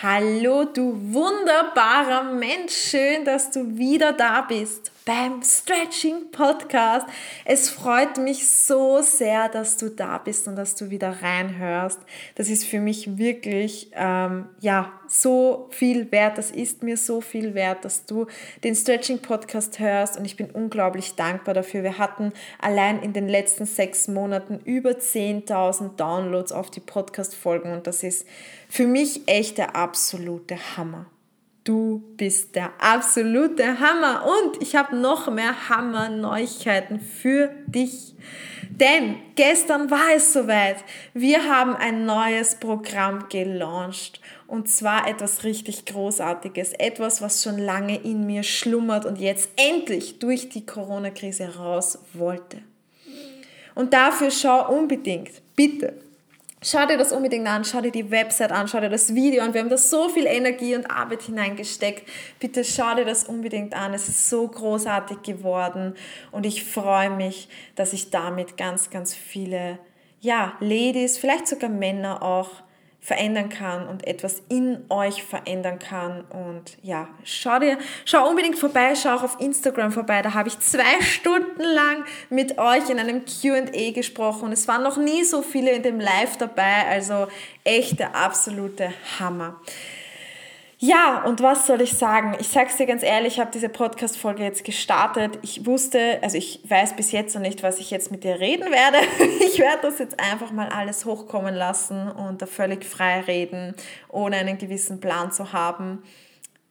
[0.00, 7.06] Hallo, du wunderbarer Mensch, schön, dass du wieder da bist beim Stretching Podcast.
[7.46, 11.98] Es freut mich so sehr, dass du da bist und dass du wieder reinhörst.
[12.34, 16.36] Das ist für mich wirklich ähm, ja so viel wert.
[16.36, 18.26] Das ist mir so viel wert, dass du
[18.64, 21.82] den Stretching Podcast hörst und ich bin unglaublich dankbar dafür.
[21.82, 27.86] Wir hatten allein in den letzten sechs Monaten über 10.000 Downloads auf die Podcast-Folgen und
[27.86, 28.26] das ist
[28.68, 31.06] für mich echt der absolute Hammer.
[31.68, 38.14] Du bist der absolute Hammer und ich habe noch mehr Hammer-Neuigkeiten für dich.
[38.70, 40.76] Denn gestern war es soweit.
[41.12, 47.98] Wir haben ein neues Programm gelauncht und zwar etwas richtig Großartiges, etwas, was schon lange
[47.98, 52.62] in mir schlummert und jetzt endlich durch die Corona-Krise raus wollte.
[53.74, 56.00] Und dafür schau unbedingt, bitte,
[56.60, 59.54] Schau dir das unbedingt an, schau dir die Website an, schau dir das Video an.
[59.54, 62.08] Wir haben da so viel Energie und Arbeit hineingesteckt.
[62.40, 63.94] Bitte schau dir das unbedingt an.
[63.94, 65.94] Es ist so großartig geworden
[66.32, 69.78] und ich freue mich, dass ich damit ganz, ganz viele,
[70.20, 72.50] ja, Ladies, vielleicht sogar Männer auch
[73.08, 76.24] verändern kann und etwas in euch verändern kann.
[76.30, 80.20] Und ja, schau dir, schau unbedingt vorbei, schau auch auf Instagram vorbei.
[80.20, 84.52] Da habe ich zwei Stunden lang mit euch in einem QA gesprochen.
[84.52, 87.28] Es waren noch nie so viele in dem Live dabei, also
[87.64, 89.56] echt der absolute Hammer.
[90.80, 92.36] Ja, und was soll ich sagen?
[92.38, 95.36] Ich sag's dir ganz ehrlich, ich habe diese Podcast-Folge jetzt gestartet.
[95.42, 98.70] Ich wusste, also ich weiß bis jetzt noch nicht, was ich jetzt mit dir reden
[98.70, 98.98] werde.
[99.40, 103.74] Ich werde das jetzt einfach mal alles hochkommen lassen und da völlig frei reden,
[104.08, 106.02] ohne einen gewissen Plan zu haben.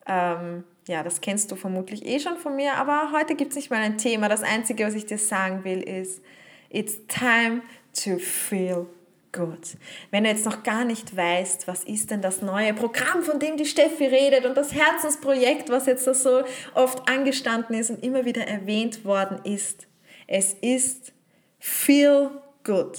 [0.05, 3.71] Ähm, ja, das kennst du vermutlich eh schon von mir, aber heute gibt es nicht
[3.71, 4.29] mal ein Thema.
[4.29, 6.21] Das Einzige, was ich dir sagen will, ist,
[6.69, 7.61] it's time
[7.93, 8.87] to feel
[9.31, 9.77] gut.
[10.11, 13.57] Wenn du jetzt noch gar nicht weißt, was ist denn das neue Programm, von dem
[13.57, 18.47] die Steffi redet und das Herzensprojekt, was jetzt so oft angestanden ist und immer wieder
[18.47, 19.87] erwähnt worden ist.
[20.27, 21.13] Es ist
[21.59, 22.29] Feel
[22.63, 22.97] Good,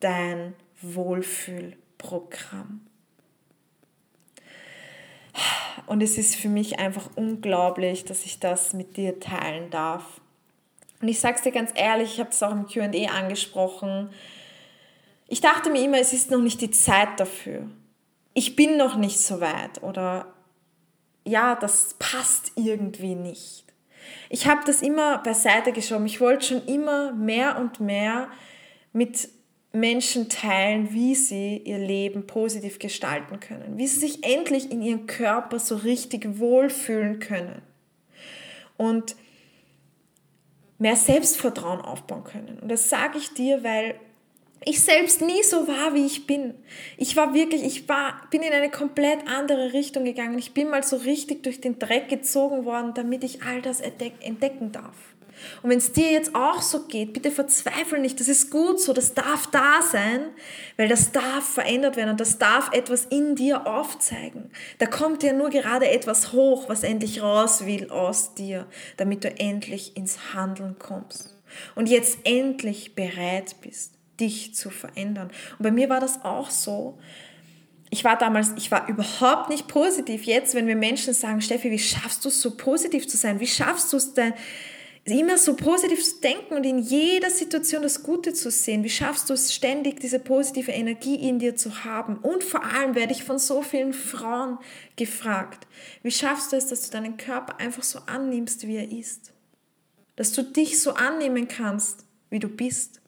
[0.00, 2.86] dein Wohlfühlprogramm.
[5.86, 10.20] Und es ist für mich einfach unglaublich, dass ich das mit dir teilen darf.
[11.00, 14.10] Und ich sage es dir ganz ehrlich, ich habe es auch im QA angesprochen,
[15.26, 17.68] ich dachte mir immer, es ist noch nicht die Zeit dafür.
[18.34, 20.34] Ich bin noch nicht so weit oder
[21.24, 23.64] ja, das passt irgendwie nicht.
[24.28, 26.06] Ich habe das immer beiseite geschoben.
[26.06, 28.28] Ich wollte schon immer mehr und mehr
[28.92, 29.28] mit
[29.72, 35.06] Menschen teilen, wie sie ihr Leben positiv gestalten können, wie sie sich endlich in ihrem
[35.06, 37.62] Körper so richtig wohlfühlen können
[38.76, 39.16] und
[40.78, 42.58] mehr Selbstvertrauen aufbauen können.
[42.60, 43.96] Und das sage ich dir, weil
[44.64, 46.54] ich selbst nie so war, wie ich bin.
[46.96, 50.38] Ich war wirklich, ich war, bin in eine komplett andere Richtung gegangen.
[50.38, 54.72] Ich bin mal so richtig durch den Dreck gezogen worden, damit ich all das entdecken
[54.72, 54.96] darf.
[55.62, 58.92] Und wenn es dir jetzt auch so geht, bitte verzweifle nicht, das ist gut so,
[58.92, 60.26] das darf da sein,
[60.76, 64.50] weil das darf verändert werden und das darf etwas in dir aufzeigen.
[64.78, 68.66] Da kommt dir nur gerade etwas hoch, was endlich raus will aus dir,
[68.96, 71.34] damit du endlich ins Handeln kommst
[71.74, 75.30] und jetzt endlich bereit bist dich zu verändern.
[75.58, 76.98] Und bei mir war das auch so.
[77.90, 80.24] Ich war damals, ich war überhaupt nicht positiv.
[80.24, 83.40] Jetzt, wenn wir Menschen sagen, Steffi, wie schaffst du es so positiv zu sein?
[83.40, 84.34] Wie schaffst du es denn,
[85.04, 88.84] immer so positiv zu denken und in jeder Situation das Gute zu sehen?
[88.84, 92.16] Wie schaffst du es ständig, diese positive Energie in dir zu haben?
[92.16, 94.58] Und vor allem werde ich von so vielen Frauen
[94.96, 95.66] gefragt,
[96.02, 99.32] wie schaffst du es, dass du deinen Körper einfach so annimmst, wie er ist?
[100.16, 103.02] Dass du dich so annehmen kannst, wie du bist.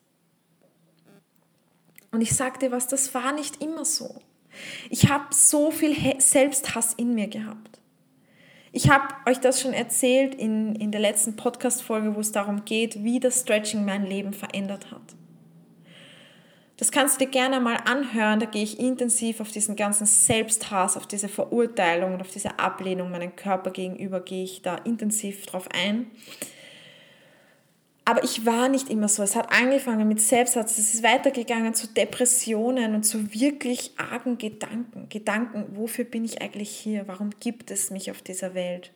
[2.16, 4.22] Und ich dir was, das war nicht immer so.
[4.88, 7.78] Ich habe so viel Selbsthass in mir gehabt.
[8.72, 13.04] Ich habe euch das schon erzählt in, in der letzten Podcast-Folge, wo es darum geht,
[13.04, 15.02] wie das Stretching mein Leben verändert hat.
[16.78, 18.40] Das kannst du dir gerne mal anhören.
[18.40, 23.10] Da gehe ich intensiv auf diesen ganzen Selbsthass, auf diese Verurteilung und auf diese Ablehnung
[23.10, 26.10] meinem Körper gegenüber, gehe ich da intensiv drauf ein.
[28.08, 29.24] Aber ich war nicht immer so.
[29.24, 35.08] Es hat angefangen mit Selbsthass, es ist weitergegangen zu Depressionen und zu wirklich argen Gedanken.
[35.08, 37.08] Gedanken, wofür bin ich eigentlich hier?
[37.08, 38.92] Warum gibt es mich auf dieser Welt?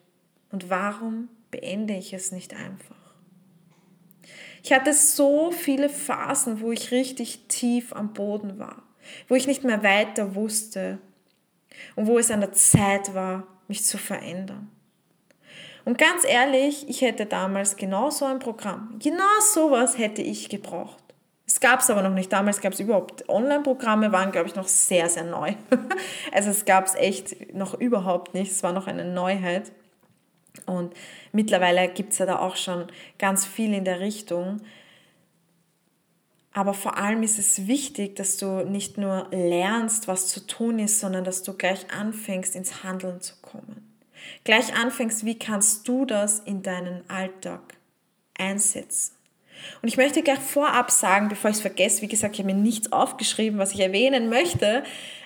[0.49, 2.95] Und warum beende ich es nicht einfach?
[4.63, 8.81] Ich hatte so viele Phasen, wo ich richtig tief am Boden war,
[9.27, 10.99] wo ich nicht mehr weiter wusste
[11.97, 14.71] und wo es an der Zeit war, mich zu verändern.
[15.85, 19.23] Und ganz ehrlich, ich hätte damals genau so ein Programm, genau
[19.53, 21.01] sowas hätte ich gebraucht.
[21.47, 22.31] Es gab es aber noch nicht.
[22.31, 25.53] Damals gab es überhaupt Online-Programme, waren, glaube ich, noch sehr, sehr neu.
[26.31, 28.51] also es gab es echt noch überhaupt nicht.
[28.51, 29.69] Es war noch eine Neuheit.
[30.65, 30.93] Und
[31.33, 32.87] mittlerweile gibt es ja da auch schon
[33.19, 34.61] ganz viel in der Richtung.
[36.53, 41.01] Aber vor allem ist es wichtig, dass du nicht nur lernst, was zu tun ist,
[41.01, 43.90] sondern dass du gleich anfängst, ins Handeln zu kommen.
[44.43, 47.77] Gleich anfängst, wie kannst du das in deinen Alltag
[48.37, 49.15] einsetzen.
[49.81, 52.59] Und ich möchte gleich vorab sagen, bevor ich es vergesse, wie gesagt, ich habe mir
[52.59, 54.83] nichts aufgeschrieben, was ich erwähnen möchte.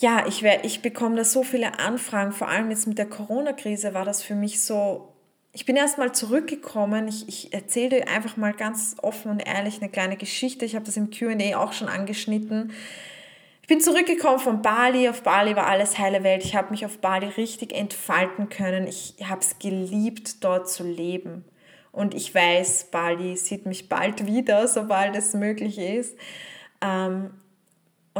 [0.00, 4.06] ja, ich, ich bekomme da so viele Anfragen, vor allem jetzt mit der Corona-Krise war
[4.06, 5.12] das für mich so,
[5.52, 9.80] ich bin erst mal zurückgekommen, ich, ich erzähle dir einfach mal ganz offen und ehrlich
[9.80, 12.72] eine kleine Geschichte, ich habe das im Q&A auch schon angeschnitten.
[13.60, 16.98] Ich bin zurückgekommen von Bali, auf Bali war alles heile Welt, ich habe mich auf
[16.98, 21.44] Bali richtig entfalten können, ich habe es geliebt, dort zu leben.
[21.92, 26.16] Und ich weiß, Bali sieht mich bald wieder, sobald es möglich ist.
[26.80, 27.30] Ähm,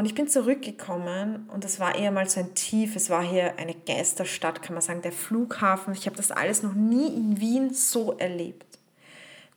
[0.00, 2.96] und ich bin zurückgekommen und es war eher mal so ein Tief.
[2.96, 5.92] Es war hier eine Geisterstadt, kann man sagen, der Flughafen.
[5.92, 8.78] Ich habe das alles noch nie in Wien so erlebt.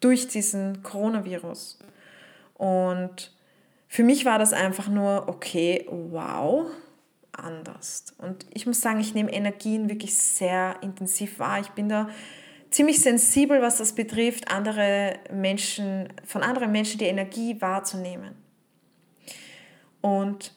[0.02, 1.80] Durch diesen Coronavirus.
[2.56, 3.32] Und
[3.88, 6.66] für mich war das einfach nur, okay, wow,
[7.32, 8.08] anders.
[8.18, 11.62] Und ich muss sagen, ich nehme Energien wirklich sehr intensiv wahr.
[11.62, 12.10] Ich bin da
[12.70, 18.43] ziemlich sensibel, was das betrifft, andere Menschen, von anderen Menschen die Energie wahrzunehmen.
[20.04, 20.52] Und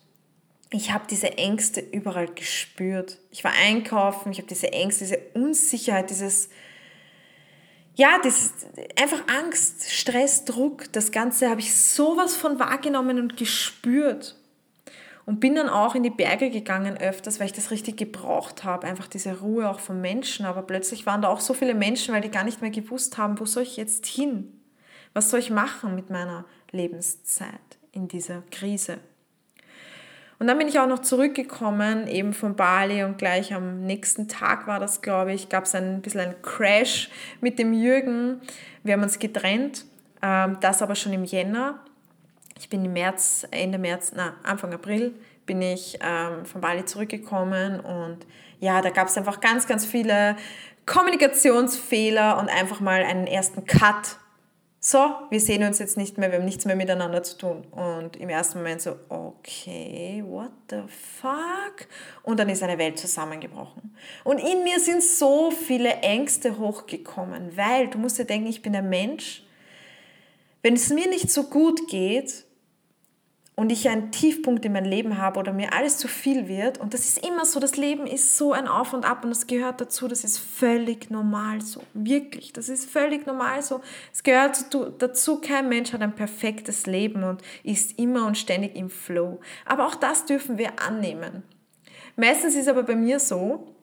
[0.70, 3.19] ich habe diese Ängste überall gespürt.
[3.31, 6.48] Ich war einkaufen, ich habe diese Ängste, diese Unsicherheit, dieses,
[7.94, 8.52] ja, das
[9.00, 14.34] einfach Angst, Stress, Druck, das Ganze habe ich sowas von wahrgenommen und gespürt.
[15.26, 18.88] Und bin dann auch in die Berge gegangen öfters, weil ich das richtig gebraucht habe,
[18.88, 20.44] einfach diese Ruhe auch von Menschen.
[20.44, 23.38] Aber plötzlich waren da auch so viele Menschen, weil die gar nicht mehr gewusst haben,
[23.38, 24.60] wo soll ich jetzt hin?
[25.14, 28.98] Was soll ich machen mit meiner Lebenszeit in dieser Krise?
[30.38, 34.66] Und dann bin ich auch noch zurückgekommen, eben von Bali und gleich am nächsten Tag
[34.66, 37.08] war das, glaube ich, gab es ein bisschen einen Crash
[37.40, 38.40] mit dem Jürgen.
[38.82, 39.86] Wir haben uns getrennt,
[40.22, 41.81] ähm, das aber schon im Jänner.
[42.58, 45.14] Ich bin im März, Ende März, na, Anfang April
[45.46, 48.26] bin ich ähm, von Bali zurückgekommen und
[48.58, 50.36] ja, da gab es einfach ganz, ganz viele
[50.86, 54.19] Kommunikationsfehler und einfach mal einen ersten Cut
[54.81, 57.65] so, wir sehen uns jetzt nicht mehr, wir haben nichts mehr miteinander zu tun.
[57.73, 60.83] Und im ersten Moment so, okay, what the
[61.21, 61.89] fuck?
[62.23, 63.97] Und dann ist eine Welt zusammengebrochen.
[64.23, 68.77] Und in mir sind so viele Ängste hochgekommen, weil du musst dir denken, ich bin
[68.77, 69.43] ein Mensch.
[70.63, 72.45] Wenn es mir nicht so gut geht,
[73.56, 76.79] und ich einen Tiefpunkt in meinem Leben habe oder mir alles zu viel wird.
[76.79, 79.46] Und das ist immer so, das Leben ist so ein Auf und Ab und das
[79.46, 81.82] gehört dazu, das ist völlig normal so.
[81.94, 83.81] Wirklich, das ist völlig normal so.
[84.13, 84.67] Es gehört
[84.98, 89.41] dazu, kein Mensch hat ein perfektes Leben und ist immer und ständig im Flow.
[89.65, 91.43] Aber auch das dürfen wir annehmen.
[92.15, 93.76] Meistens ist aber bei mir so,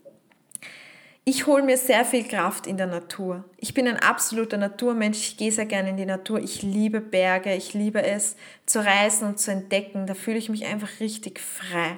[1.25, 3.45] ich hole mir sehr viel Kraft in der Natur.
[3.57, 5.19] Ich bin ein absoluter Naturmensch.
[5.19, 6.39] Ich gehe sehr gerne in die Natur.
[6.39, 7.55] Ich liebe Berge.
[7.55, 10.05] Ich liebe es zu reisen und zu entdecken.
[10.05, 11.97] Da fühle ich mich einfach richtig frei.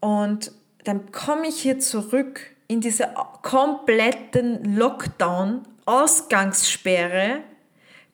[0.00, 0.52] Und
[0.84, 3.08] dann komme ich hier zurück in diese
[3.42, 7.40] kompletten Lockdown, Ausgangssperre,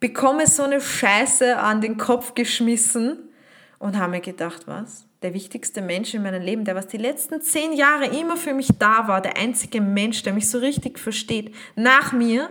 [0.01, 3.31] bekomme so eine Scheiße an den Kopf geschmissen
[3.79, 5.05] und habe mir gedacht, was?
[5.23, 8.69] Der wichtigste Mensch in meinem Leben, der was die letzten zehn Jahre immer für mich
[8.79, 12.51] da war, der einzige Mensch, der mich so richtig versteht, nach mir,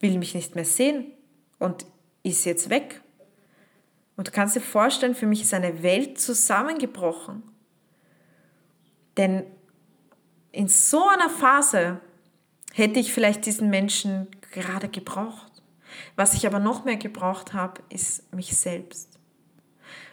[0.00, 1.06] will mich nicht mehr sehen
[1.58, 1.86] und
[2.22, 3.00] ist jetzt weg.
[4.16, 7.42] Und du kannst dir vorstellen, für mich ist eine Welt zusammengebrochen.
[9.16, 9.44] Denn
[10.50, 12.00] in so einer Phase
[12.74, 15.50] hätte ich vielleicht diesen Menschen gerade gebraucht.
[16.16, 19.11] Was ich aber noch mehr gebraucht habe, ist mich selbst.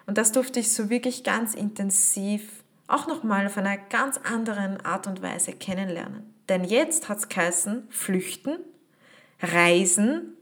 [0.10, 2.42] Und das durfte ich so wirklich ganz intensiv,
[2.88, 6.34] auch nochmal auf einer ganz anderen Art und Weise kennenlernen.
[6.50, 8.58] Denn jetzt hat es geheißen, flüchten,
[9.40, 10.36] reisen,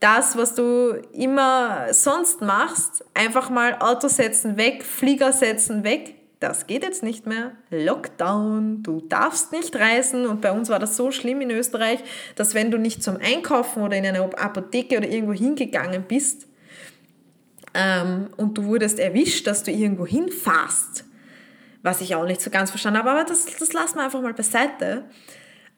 [0.00, 6.66] das, was du immer sonst machst, einfach mal Auto setzen weg, Flieger setzen weg, das
[6.66, 7.52] geht jetzt nicht mehr.
[7.68, 10.24] Lockdown, du darfst nicht reisen.
[10.24, 12.00] Und bei uns war das so schlimm in Österreich,
[12.36, 16.46] dass wenn du nicht zum Einkaufen oder in eine Apotheke oder irgendwo hingegangen bist
[17.74, 21.04] ähm, und du wurdest erwischt, dass du irgendwo hinfährst,
[21.82, 24.34] was ich auch nicht so ganz verstanden habe, aber das, das lassen wir einfach mal
[24.34, 25.04] beiseite,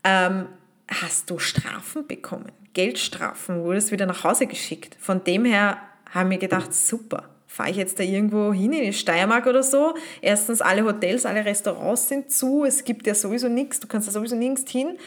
[0.05, 0.47] ähm,
[0.89, 2.53] hast du Strafen bekommen.
[2.75, 4.97] Geldstrafen, wurdest wieder nach Hause geschickt.
[5.01, 5.79] Von dem her
[6.11, 9.95] haben wir gedacht, super fahre ich jetzt da irgendwo hin in die Steiermark oder so.
[10.21, 14.13] Erstens, alle Hotels, alle Restaurants sind zu, es gibt ja sowieso nichts, du kannst da
[14.13, 14.99] sowieso nirgends hin.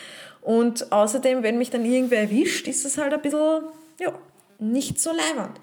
[0.42, 3.62] Und außerdem, wenn mich dann irgendwer erwischt, ist es halt ein bisschen,
[4.00, 4.18] ja,
[4.58, 5.60] nicht so leibend.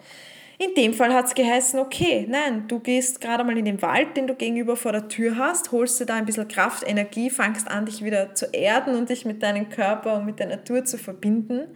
[0.59, 4.17] In dem Fall hat es geheißen, okay, nein, du gehst gerade mal in den Wald,
[4.17, 7.69] den du gegenüber vor der Tür hast, holst dir da ein bisschen Kraft, Energie, fangst
[7.69, 10.97] an, dich wieder zu erden und dich mit deinem Körper und mit der Natur zu
[10.97, 11.69] verbinden.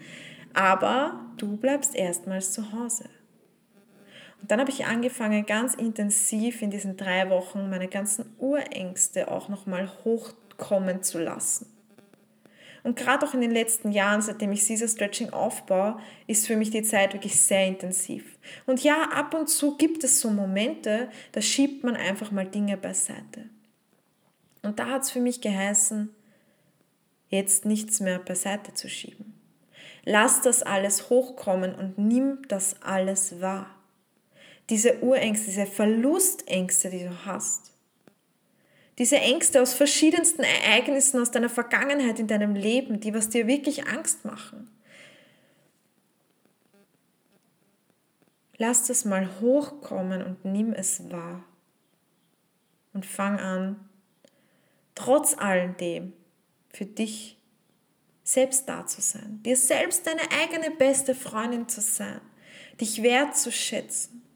[0.55, 3.05] Aber du bleibst erstmals zu Hause.
[4.41, 9.51] Und dann habe ich angefangen, ganz intensiv in diesen drei Wochen meine ganzen Urängste auch
[9.51, 11.67] nochmal hochkommen zu lassen.
[12.83, 16.71] Und gerade auch in den letzten Jahren, seitdem ich Caesar Stretching aufbaue, ist für mich
[16.71, 18.39] die Zeit wirklich sehr intensiv.
[18.67, 22.77] Und ja, ab und zu gibt es so Momente, da schiebt man einfach mal Dinge
[22.77, 23.51] beiseite.
[24.63, 26.15] Und da hat es für mich geheißen,
[27.29, 29.35] jetzt nichts mehr beiseite zu schieben.
[30.05, 33.71] Lass das alles hochkommen und nimm das alles wahr
[34.71, 37.70] diese Urängste, diese Verlustängste, die du hast.
[39.01, 43.89] Diese Ängste aus verschiedensten Ereignissen aus deiner Vergangenheit in deinem Leben, die was dir wirklich
[43.89, 44.71] Angst machen.
[48.59, 51.43] Lass das mal hochkommen und nimm es wahr.
[52.93, 53.89] Und fang an,
[54.95, 56.13] trotz alledem
[56.69, 57.39] für dich
[58.23, 62.21] selbst da zu sein, dir selbst deine eigene beste Freundin zu sein,
[62.79, 64.30] dich wertzuschätzen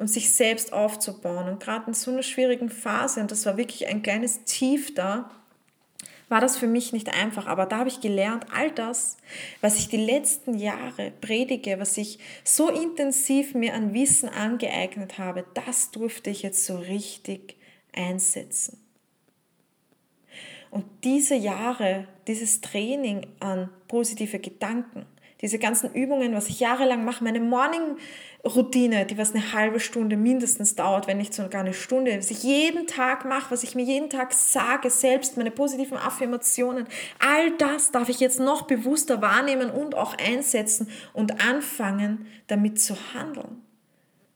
[0.00, 1.46] und sich selbst aufzubauen.
[1.46, 5.30] Und gerade in so einer schwierigen Phase, und das war wirklich ein kleines Tief da,
[6.30, 7.46] war das für mich nicht einfach.
[7.46, 9.18] Aber da habe ich gelernt, all das,
[9.60, 15.44] was ich die letzten Jahre predige, was ich so intensiv mir an Wissen angeeignet habe,
[15.52, 17.56] das durfte ich jetzt so richtig
[17.92, 18.78] einsetzen.
[20.70, 25.04] Und diese Jahre, dieses Training an positive Gedanken,
[25.40, 30.74] diese ganzen Übungen, was ich jahrelang mache, meine Morning-Routine, die was eine halbe Stunde mindestens
[30.74, 34.10] dauert, wenn nicht sogar eine Stunde, was ich jeden Tag mache, was ich mir jeden
[34.10, 36.86] Tag sage, selbst meine positiven Affirmationen,
[37.18, 42.94] all das darf ich jetzt noch bewusster wahrnehmen und auch einsetzen und anfangen, damit zu
[43.14, 43.62] handeln.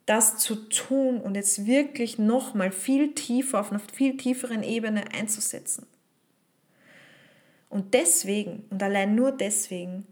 [0.07, 5.87] Das zu tun und jetzt wirklich nochmal viel tiefer, auf einer viel tieferen Ebene einzusetzen.
[7.71, 10.07] Und deswegen, und allein nur deswegen,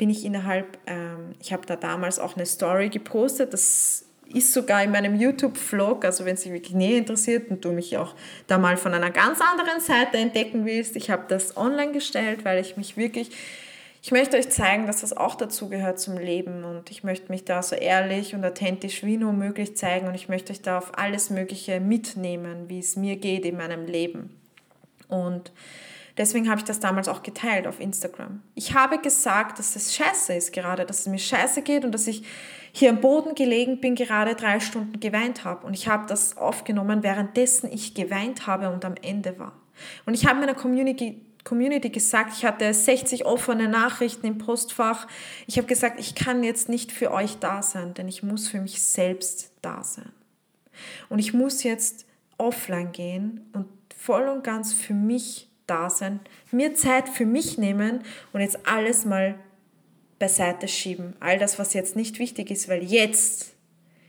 [0.00, 4.82] bin ich innerhalb, ähm, ich habe da damals auch eine Story gepostet, das ist sogar
[4.82, 8.14] in meinem YouTube-Vlog, also wenn es dich wirklich näher interessiert und du mich auch
[8.46, 12.62] da mal von einer ganz anderen Seite entdecken willst, ich habe das online gestellt, weil
[12.62, 13.30] ich mich wirklich,
[14.00, 16.64] ich möchte euch zeigen, dass das auch dazu gehört zum Leben.
[16.64, 20.08] Und ich möchte mich da so ehrlich und authentisch wie nur möglich zeigen.
[20.08, 23.84] Und ich möchte euch da auf alles Mögliche mitnehmen, wie es mir geht in meinem
[23.84, 24.34] Leben.
[25.08, 25.52] Und
[26.16, 28.42] Deswegen habe ich das damals auch geteilt auf Instagram.
[28.54, 32.06] Ich habe gesagt, dass es scheiße ist gerade, dass es mir scheiße geht und dass
[32.06, 32.24] ich
[32.72, 35.66] hier am Boden gelegen bin, gerade drei Stunden geweint habe.
[35.66, 39.52] Und ich habe das aufgenommen, währenddessen ich geweint habe und am Ende war.
[40.06, 45.06] Und ich habe meiner Community Community gesagt, ich hatte 60 offene Nachrichten im Postfach.
[45.46, 48.60] Ich habe gesagt, ich kann jetzt nicht für euch da sein, denn ich muss für
[48.60, 50.12] mich selbst da sein.
[51.08, 52.06] Und ich muss jetzt
[52.38, 58.02] offline gehen und voll und ganz für mich da sein, mir Zeit für mich nehmen
[58.32, 59.38] und jetzt alles mal
[60.18, 61.14] beiseite schieben.
[61.20, 63.54] All das, was jetzt nicht wichtig ist, weil jetzt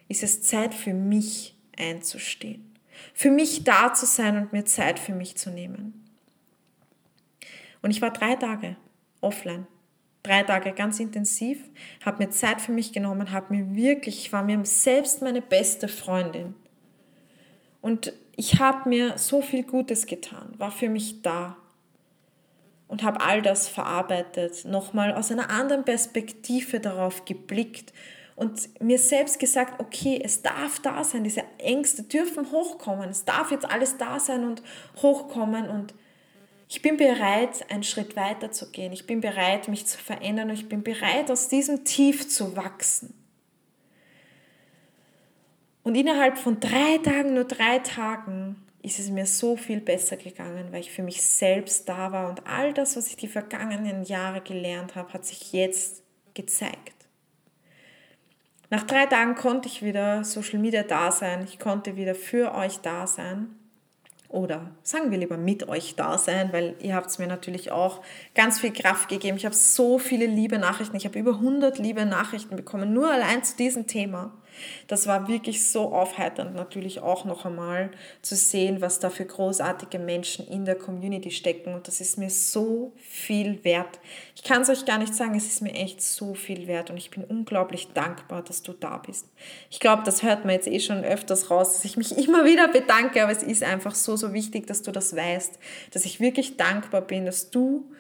[0.10, 2.68] ist es Zeit für mich einzustehen.
[3.14, 6.06] für mich da zu sein und mir Zeit für mich zu nehmen.
[7.82, 8.76] Und ich war drei Tage
[9.22, 9.68] offline.
[10.24, 11.58] Drei Tage ganz intensiv,
[12.06, 15.88] habe mir Zeit für mich genommen, habe mir wirklich, ich war mir selbst meine beste
[15.88, 16.54] Freundin.
[17.82, 21.58] Und ich habe mir so viel Gutes getan, war für mich da
[22.88, 27.94] und habe all das verarbeitet, nochmal aus einer anderen Perspektive darauf geblickt
[28.36, 33.52] und mir selbst gesagt, okay, es darf da sein, diese Ängste dürfen hochkommen, es darf
[33.52, 34.64] jetzt alles da sein und
[35.04, 35.94] hochkommen und
[36.68, 40.56] ich bin bereit, einen Schritt weiter zu gehen, ich bin bereit, mich zu verändern und
[40.56, 43.21] ich bin bereit, aus diesem Tief zu wachsen.
[45.84, 50.68] Und innerhalb von drei Tagen, nur drei Tagen, ist es mir so viel besser gegangen,
[50.72, 54.42] weil ich für mich selbst da war und all das, was ich die vergangenen Jahre
[54.42, 57.02] gelernt habe, hat sich jetzt gezeigt.
[58.70, 61.44] Nach drei Tagen konnte ich wieder Social Media da sein.
[61.44, 63.56] Ich konnte wieder für euch da sein.
[64.30, 68.02] Oder sagen wir lieber mit euch da sein, weil ihr habt es mir natürlich auch
[68.34, 69.36] ganz viel Kraft gegeben.
[69.36, 70.96] Ich habe so viele liebe Nachrichten.
[70.96, 74.32] Ich habe über 100 liebe Nachrichten bekommen, nur allein zu diesem Thema.
[74.88, 77.92] Das war wirklich so aufheiternd natürlich auch noch einmal
[78.22, 81.74] zu sehen, was da für großartige Menschen in der Community stecken.
[81.74, 84.00] Und das ist mir so viel wert.
[84.36, 86.98] Ich kann es euch gar nicht sagen, es ist mir echt so viel wert und
[86.98, 89.28] ich bin unglaublich dankbar, dass du da bist.
[89.70, 92.68] Ich glaube, das hört man jetzt eh schon öfters raus, dass ich mich immer wieder
[92.68, 95.60] bedanke, aber es ist einfach so, so wichtig, dass du das weißt,
[95.92, 97.92] dass ich wirklich dankbar bin, dass du,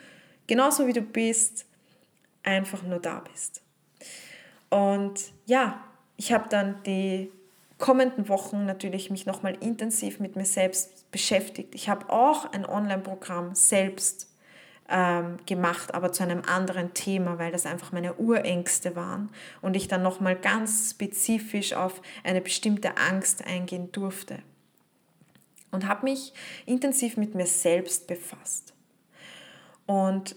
[0.47, 1.65] genauso wie du bist,
[2.43, 3.61] einfach nur da bist.
[4.69, 5.83] Und ja,
[6.21, 7.31] ich habe dann die
[7.79, 11.73] kommenden Wochen natürlich mich nochmal intensiv mit mir selbst beschäftigt.
[11.73, 14.31] Ich habe auch ein Online-Programm selbst
[14.87, 19.31] ähm, gemacht, aber zu einem anderen Thema, weil das einfach meine Urängste waren
[19.63, 24.43] und ich dann nochmal ganz spezifisch auf eine bestimmte Angst eingehen durfte.
[25.71, 26.33] Und habe mich
[26.67, 28.75] intensiv mit mir selbst befasst.
[29.87, 30.35] Und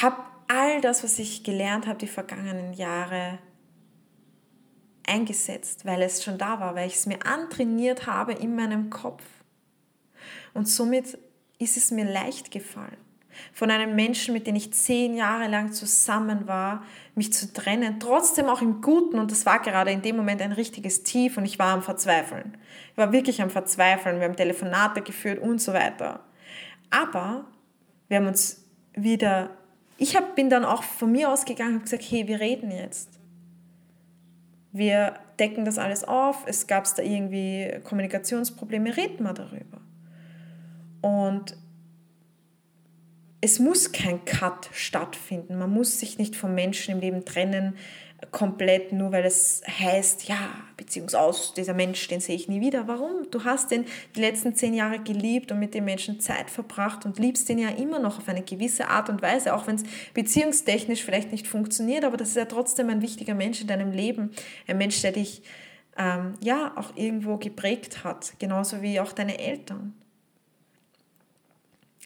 [0.00, 3.40] habe all das, was ich gelernt habe die vergangenen Jahre,
[5.10, 9.22] eingesetzt, weil es schon da war, weil ich es mir antrainiert habe in meinem Kopf.
[10.54, 11.18] Und somit
[11.58, 12.96] ist es mir leicht gefallen,
[13.52, 18.46] von einem Menschen, mit dem ich zehn Jahre lang zusammen war, mich zu trennen, trotzdem
[18.46, 19.18] auch im Guten.
[19.18, 22.56] Und das war gerade in dem Moment ein richtiges Tief und ich war am Verzweifeln.
[22.92, 24.18] Ich war wirklich am Verzweifeln.
[24.20, 26.20] Wir haben Telefonate geführt und so weiter.
[26.90, 27.44] Aber
[28.08, 29.50] wir haben uns wieder,
[29.96, 33.19] ich hab, bin dann auch von mir ausgegangen und gesagt, hey, wir reden jetzt
[34.72, 39.80] wir decken das alles auf, es gab da irgendwie Kommunikationsprobleme, reden wir darüber.
[41.00, 41.56] Und
[43.40, 45.58] es muss kein Cut stattfinden.
[45.58, 47.76] Man muss sich nicht vom Menschen im Leben trennen,
[48.30, 50.38] komplett nur weil es heißt, ja,
[50.76, 52.86] beziehungsweise dieser Mensch, den sehe ich nie wieder.
[52.86, 53.30] Warum?
[53.30, 57.18] Du hast den die letzten zehn Jahre geliebt und mit dem Menschen Zeit verbracht und
[57.18, 59.82] liebst den ja immer noch auf eine gewisse Art und Weise, auch wenn es
[60.14, 64.30] beziehungstechnisch vielleicht nicht funktioniert, aber das ist ja trotzdem ein wichtiger Mensch in deinem Leben.
[64.66, 65.42] Ein Mensch, der dich
[65.98, 69.94] ähm, ja auch irgendwo geprägt hat, genauso wie auch deine Eltern.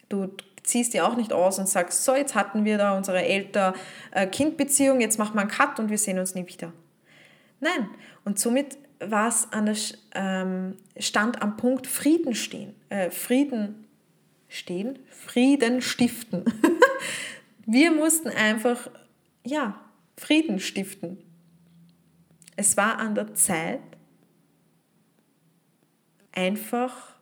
[0.09, 0.29] Du
[0.65, 5.19] ziehst dir auch nicht aus und sagst, so, jetzt hatten wir da unsere Elter-Kind-Beziehung, jetzt
[5.19, 6.73] machen wir einen Cut und wir sehen uns nie wieder.
[7.59, 7.89] Nein,
[8.23, 9.77] und somit war es an der,
[10.13, 13.85] ähm, stand am Punkt Frieden stehen, äh, Frieden
[14.47, 16.45] stehen, Frieden stiften.
[17.65, 18.89] wir mussten einfach,
[19.43, 19.79] ja,
[20.17, 21.17] Frieden stiften.
[22.55, 23.81] Es war an der Zeit,
[26.31, 27.14] einfach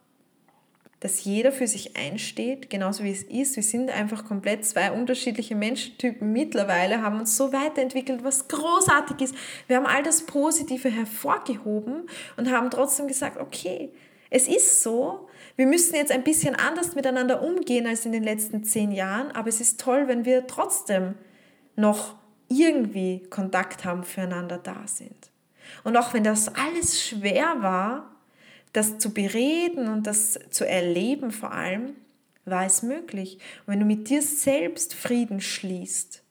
[1.03, 3.57] dass jeder für sich einsteht, genauso wie es ist.
[3.57, 9.35] Wir sind einfach komplett zwei unterschiedliche Menschentypen mittlerweile, haben uns so weiterentwickelt, was großartig ist.
[9.67, 13.91] Wir haben all das Positive hervorgehoben und haben trotzdem gesagt, okay,
[14.29, 18.63] es ist so, wir müssen jetzt ein bisschen anders miteinander umgehen als in den letzten
[18.63, 21.15] zehn Jahren, aber es ist toll, wenn wir trotzdem
[21.75, 22.15] noch
[22.47, 25.31] irgendwie Kontakt haben, füreinander da sind.
[25.83, 28.12] Und auch wenn das alles schwer war,
[28.73, 31.95] das zu bereden und das zu erleben vor allem,
[32.45, 33.37] war es möglich.
[33.65, 36.21] Und wenn du mit dir selbst Frieden schließt,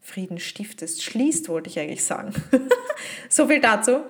[0.00, 2.32] Frieden stiftest, schließt wollte ich eigentlich sagen.
[3.28, 4.02] so viel dazu.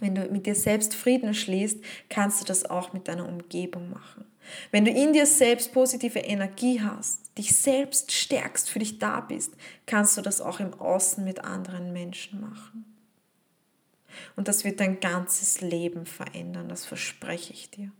[0.00, 4.24] Wenn du mit dir selbst Frieden schließt, kannst du das auch mit deiner Umgebung machen.
[4.70, 9.54] Wenn du in dir selbst positive Energie hast, dich selbst stärkst, für dich da bist,
[9.86, 12.93] kannst du das auch im Außen mit anderen Menschen machen.
[14.36, 17.90] Und das wird dein ganzes Leben verändern, das verspreche ich dir.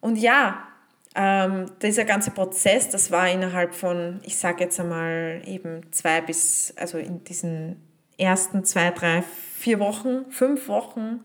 [0.00, 0.68] Und ja,
[1.14, 6.74] ähm, dieser ganze Prozess, das war innerhalb von, ich sage jetzt einmal eben zwei bis,
[6.76, 7.76] also in diesen
[8.18, 11.20] ersten zwei, drei, vier Wochen, fünf Wochen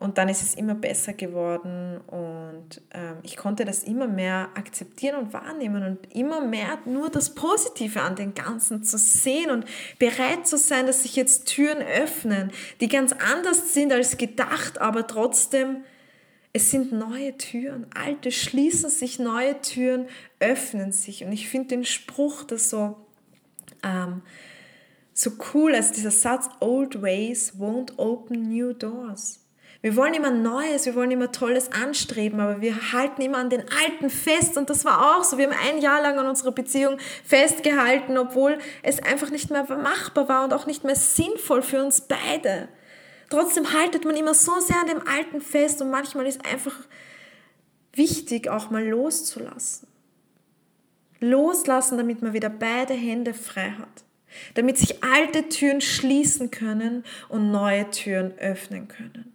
[0.00, 5.16] und dann ist es immer besser geworden und ähm, ich konnte das immer mehr akzeptieren
[5.16, 9.66] und wahrnehmen und immer mehr nur das Positive an den Ganzen zu sehen und
[9.98, 15.06] bereit zu sein, dass sich jetzt Türen öffnen, die ganz anders sind als gedacht, aber
[15.06, 15.84] trotzdem,
[16.54, 17.86] es sind neue Türen.
[17.94, 20.08] Alte schließen sich, neue Türen
[20.40, 21.24] öffnen sich.
[21.24, 22.96] Und ich finde den Spruch, das so,
[23.84, 24.22] ähm,
[25.12, 29.40] so cool, als dieser Satz, Old ways won't open new doors.
[29.82, 33.64] Wir wollen immer Neues, wir wollen immer Tolles anstreben, aber wir halten immer an den
[33.82, 34.58] Alten fest.
[34.58, 35.38] Und das war auch so.
[35.38, 40.28] Wir haben ein Jahr lang an unserer Beziehung festgehalten, obwohl es einfach nicht mehr machbar
[40.28, 42.68] war und auch nicht mehr sinnvoll für uns beide.
[43.30, 46.74] Trotzdem haltet man immer so sehr an dem Alten fest und manchmal ist einfach
[47.94, 49.88] wichtig, auch mal loszulassen.
[51.20, 54.04] Loslassen, damit man wieder beide Hände frei hat.
[54.54, 59.29] Damit sich alte Türen schließen können und neue Türen öffnen können.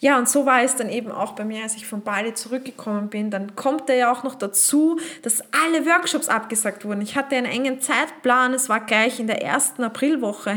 [0.00, 3.08] Ja, und so war es dann eben auch bei mir, als ich von Bali zurückgekommen
[3.08, 3.30] bin.
[3.30, 7.00] Dann kommt da ja auch noch dazu, dass alle Workshops abgesagt wurden.
[7.00, 8.54] Ich hatte einen engen Zeitplan.
[8.54, 10.54] Es war gleich in der ersten Aprilwoche.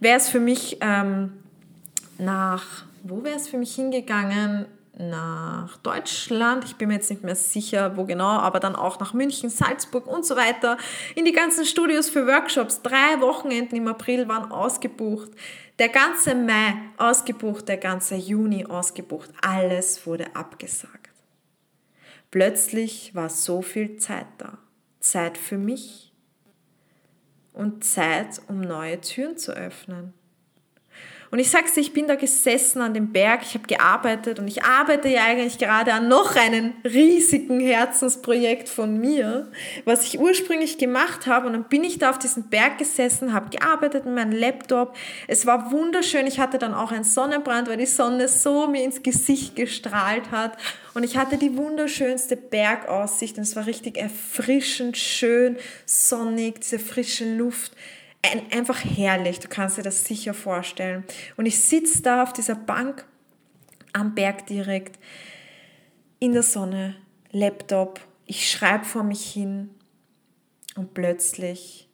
[0.00, 1.32] Wäre es für mich ähm,
[2.18, 4.66] nach, wo wäre es für mich hingegangen?
[4.98, 9.14] nach Deutschland, ich bin mir jetzt nicht mehr sicher, wo genau, aber dann auch nach
[9.14, 10.76] München, Salzburg und so weiter,
[11.14, 12.82] in die ganzen Studios für Workshops.
[12.82, 15.30] Drei Wochenenden im April waren ausgebucht.
[15.78, 21.12] Der ganze Mai ausgebucht, der ganze Juni ausgebucht, alles wurde abgesagt.
[22.32, 24.58] Plötzlich war so viel Zeit da.
[24.98, 26.12] Zeit für mich
[27.52, 30.14] und Zeit, um neue Türen zu öffnen.
[31.30, 34.48] Und ich sag's dir, ich bin da gesessen an dem Berg, ich habe gearbeitet und
[34.48, 39.50] ich arbeite ja eigentlich gerade an noch einem riesigen Herzensprojekt von mir,
[39.84, 41.46] was ich ursprünglich gemacht habe.
[41.46, 44.96] Und dann bin ich da auf diesem Berg gesessen, habe gearbeitet mit meinem Laptop.
[45.26, 46.26] Es war wunderschön.
[46.26, 50.56] Ich hatte dann auch einen Sonnenbrand, weil die Sonne so mir ins Gesicht gestrahlt hat.
[50.94, 57.36] Und ich hatte die wunderschönste Bergaussicht und es war richtig erfrischend, schön, sonnig, diese frische
[57.36, 57.72] Luft
[58.50, 61.04] einfach herrlich, du kannst dir das sicher vorstellen.
[61.36, 63.06] Und ich sitze da auf dieser Bank
[63.92, 64.98] am Berg direkt,
[66.20, 66.96] in der Sonne,
[67.30, 69.70] Laptop, ich schreibe vor mich hin
[70.74, 71.88] und plötzlich,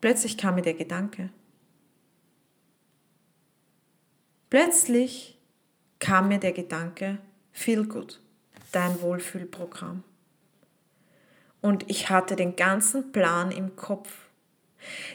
[0.00, 1.30] plötzlich kam mir der Gedanke.
[4.50, 5.38] Plötzlich
[5.98, 7.18] kam mir der Gedanke,
[7.52, 8.20] feel good,
[8.72, 10.04] dein Wohlfühlprogramm.
[11.60, 14.23] Und ich hatte den ganzen Plan im Kopf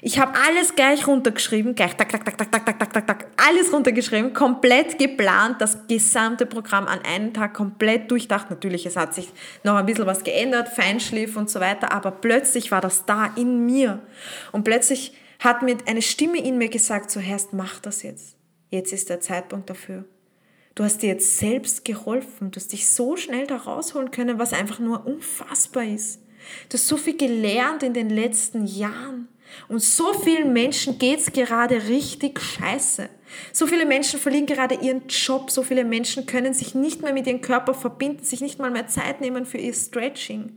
[0.02, 3.28] ich habe alles gleich runtergeschrieben, gleich, tak, tak, tak, tak, tak, tak, tak, tak, tak,
[3.38, 8.50] alles runtergeschrieben, komplett geplant, das gesamte Programm an einem Tag komplett durchdacht.
[8.50, 9.30] Natürlich, es hat sich
[9.64, 13.66] noch ein bisschen was geändert, Feinschliff und so weiter, aber plötzlich war das da in
[13.66, 14.00] mir.
[14.52, 18.36] Und plötzlich hat mir eine Stimme in mir gesagt, so Herrst, mach das jetzt.
[18.70, 20.06] Jetzt ist der Zeitpunkt dafür.
[20.76, 24.54] Du hast dir jetzt selbst geholfen, du hast dich so schnell da rausholen können, was
[24.54, 26.22] einfach nur unfassbar ist.
[26.70, 29.28] Du hast so viel gelernt in den letzten Jahren.
[29.68, 33.10] Und so vielen Menschen geht's gerade richtig scheiße.
[33.54, 37.28] So viele Menschen verlieren gerade ihren Job, so viele Menschen können sich nicht mehr mit
[37.28, 40.56] ihrem Körper verbinden, sich nicht mal mehr Zeit nehmen für ihr Stretching.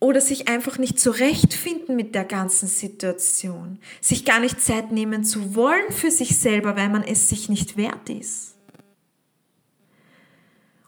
[0.00, 3.78] Oder sich einfach nicht zurechtfinden mit der ganzen Situation.
[4.00, 7.76] Sich gar nicht Zeit nehmen zu wollen für sich selber, weil man es sich nicht
[7.76, 8.56] wert ist.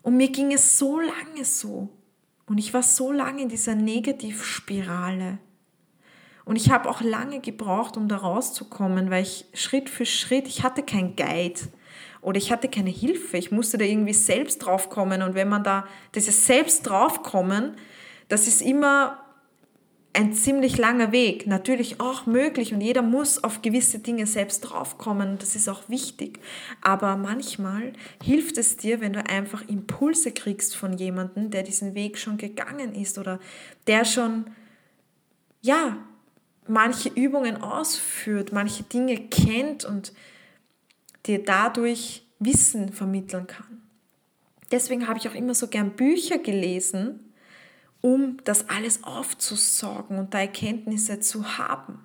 [0.02, 1.88] Und mir ging es so lange so.
[2.46, 5.38] Und ich war so lange in dieser Negativspirale.
[6.44, 10.62] Und ich habe auch lange gebraucht, um da rauszukommen, weil ich Schritt für Schritt, ich
[10.62, 11.60] hatte kein Guide
[12.20, 13.38] oder ich hatte keine Hilfe.
[13.38, 15.22] Ich musste da irgendwie selbst draufkommen.
[15.22, 17.76] Und wenn man da dieses Selbst draufkommen,
[18.28, 19.23] das ist immer
[20.14, 25.38] ein ziemlich langer Weg, natürlich auch möglich und jeder muss auf gewisse Dinge selbst draufkommen,
[25.38, 26.38] das ist auch wichtig.
[26.80, 32.16] Aber manchmal hilft es dir, wenn du einfach Impulse kriegst von jemandem, der diesen Weg
[32.16, 33.40] schon gegangen ist oder
[33.88, 34.46] der schon,
[35.62, 35.98] ja,
[36.68, 40.12] manche Übungen ausführt, manche Dinge kennt und
[41.26, 43.82] dir dadurch Wissen vermitteln kann.
[44.70, 47.33] Deswegen habe ich auch immer so gern Bücher gelesen,
[48.04, 52.00] um das alles aufzusaugen und da Erkenntnisse zu haben.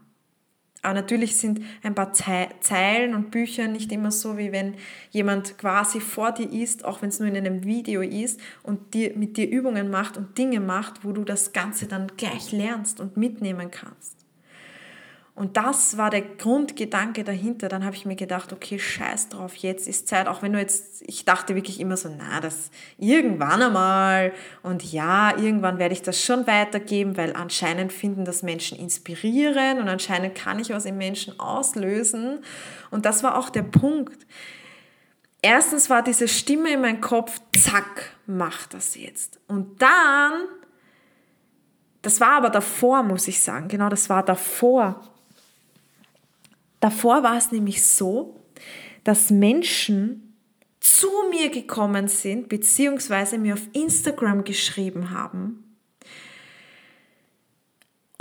[0.82, 4.76] Aber natürlich sind ein paar Zeilen und Bücher nicht immer so, wie wenn
[5.12, 9.18] jemand quasi vor dir ist, auch wenn es nur in einem Video ist und dir,
[9.18, 13.18] mit dir Übungen macht und Dinge macht, wo du das Ganze dann gleich lernst und
[13.18, 14.19] mitnehmen kannst.
[15.40, 17.70] Und das war der Grundgedanke dahinter.
[17.70, 20.28] Dann habe ich mir gedacht, okay, scheiß drauf, jetzt ist Zeit.
[20.28, 24.34] Auch wenn du jetzt, ich dachte wirklich immer so, na, das irgendwann einmal.
[24.64, 29.88] Und ja, irgendwann werde ich das schon weitergeben, weil anscheinend finden das Menschen inspirieren und
[29.88, 32.40] anscheinend kann ich was im Menschen auslösen.
[32.92, 34.28] Und das war auch der Punkt.
[35.42, 39.40] Erstens war diese Stimme in meinem Kopf, zack, mach das jetzt.
[39.48, 40.34] Und dann,
[42.02, 45.09] das war aber davor, muss ich sagen, genau, das war davor
[46.80, 48.40] Davor war es nämlich so,
[49.04, 50.30] dass Menschen
[50.80, 55.70] zu mir gekommen sind, beziehungsweise mir auf Instagram geschrieben haben.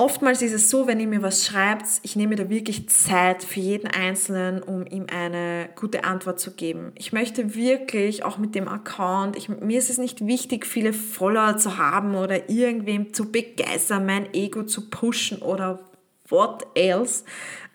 [0.01, 3.59] Oftmals ist es so, wenn ihr mir was schreibt, ich nehme da wirklich Zeit für
[3.59, 6.93] jeden Einzelnen, um ihm eine gute Antwort zu geben.
[6.95, 11.57] Ich möchte wirklich auch mit dem Account, ich, mir ist es nicht wichtig, viele Follower
[11.57, 15.81] zu haben oder irgendwem zu begeistern, mein Ego zu pushen oder
[16.29, 17.25] what else,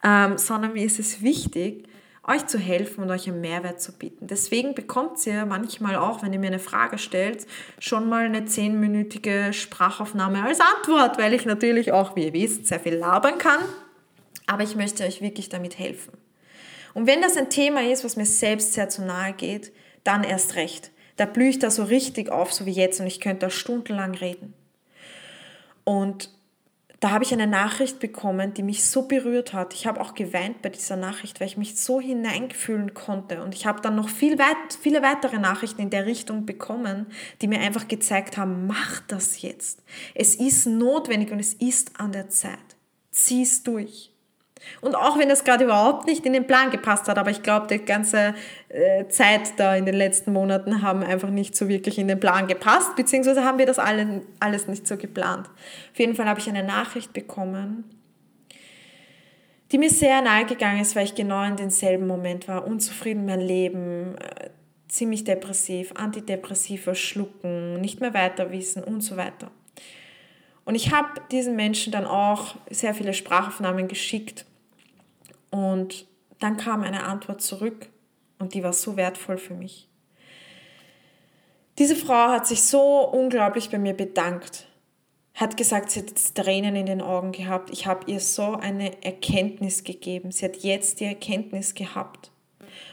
[0.04, 1.88] ähm, sondern mir ist es wichtig,
[2.26, 4.28] euch zu helfen und euch einen Mehrwert zu bieten.
[4.28, 7.46] Deswegen bekommt ihr manchmal auch, wenn ihr mir eine Frage stellt,
[7.80, 12.80] schon mal eine zehnminütige Sprachaufnahme als Antwort, weil ich natürlich auch, wie ihr wisst, sehr
[12.80, 13.60] viel labern kann.
[14.48, 16.14] Aber ich möchte euch wirklich damit helfen.
[16.94, 20.56] Und wenn das ein Thema ist, was mir selbst sehr zu nahe geht, dann erst
[20.56, 20.92] recht.
[21.16, 24.16] Da blühe ich da so richtig auf, so wie jetzt, und ich könnte da stundenlang
[24.16, 24.54] reden.
[25.84, 26.30] Und
[27.04, 29.74] da habe ich eine Nachricht bekommen, die mich so berührt hat.
[29.74, 33.44] Ich habe auch geweint bei dieser Nachricht, weil ich mich so hineinfühlen konnte.
[33.44, 37.08] Und ich habe dann noch viel weit, viele weitere Nachrichten in der Richtung bekommen,
[37.42, 39.84] die mir einfach gezeigt haben, mach das jetzt.
[40.16, 42.78] Es ist notwendig und es ist an der Zeit.
[43.12, 44.13] Zieh es durch.
[44.82, 47.68] Und auch wenn das gerade überhaupt nicht in den Plan gepasst hat, aber ich glaube,
[47.68, 48.34] die ganze
[48.70, 52.48] äh, Zeit da in den letzten Monaten haben einfach nicht so wirklich in den Plan
[52.48, 55.48] gepasst, beziehungsweise haben wir das alle, alles nicht so geplant.
[55.92, 57.84] Auf jeden Fall habe ich eine Nachricht bekommen,
[59.72, 63.36] die mir sehr nahe gegangen ist, weil ich genau in denselben Moment war, unzufrieden mit
[63.36, 64.50] meinem Leben, äh,
[64.88, 69.50] ziemlich depressiv, antidepressiver schlucken, nicht mehr weiter wissen und so weiter.
[70.66, 74.46] Und ich habe diesen Menschen dann auch sehr viele Sprachaufnahmen geschickt
[75.54, 76.08] und
[76.40, 77.88] dann kam eine Antwort zurück
[78.40, 79.88] und die war so wertvoll für mich.
[81.78, 84.68] Diese Frau hat sich so unglaublich bei mir bedankt,
[85.36, 87.70] hat gesagt, sie hat Tränen in den Augen gehabt.
[87.70, 90.32] Ich habe ihr so eine Erkenntnis gegeben.
[90.32, 92.32] Sie hat jetzt die Erkenntnis gehabt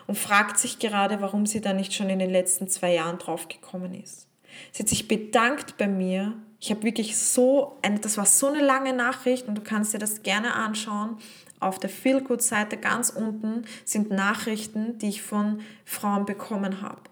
[0.07, 3.49] und fragt sich gerade, warum sie da nicht schon in den letzten zwei Jahren drauf
[3.49, 4.29] gekommen ist.
[4.73, 6.35] Sie hat sich bedankt bei mir.
[6.61, 9.99] Ich habe wirklich so, eine, das war so eine lange Nachricht und du kannst dir
[9.99, 11.16] das gerne anschauen
[11.61, 17.03] auf der Feelgood-Seite ganz unten sind Nachrichten, die ich von Frauen bekommen habe.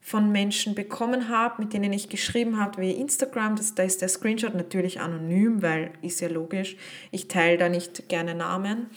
[0.00, 3.54] Von Menschen bekommen habe, mit denen ich geschrieben habe wie Instagram.
[3.54, 6.76] Das, da ist der Screenshot natürlich anonym, weil ist ja logisch.
[7.12, 8.90] Ich teile da nicht gerne Namen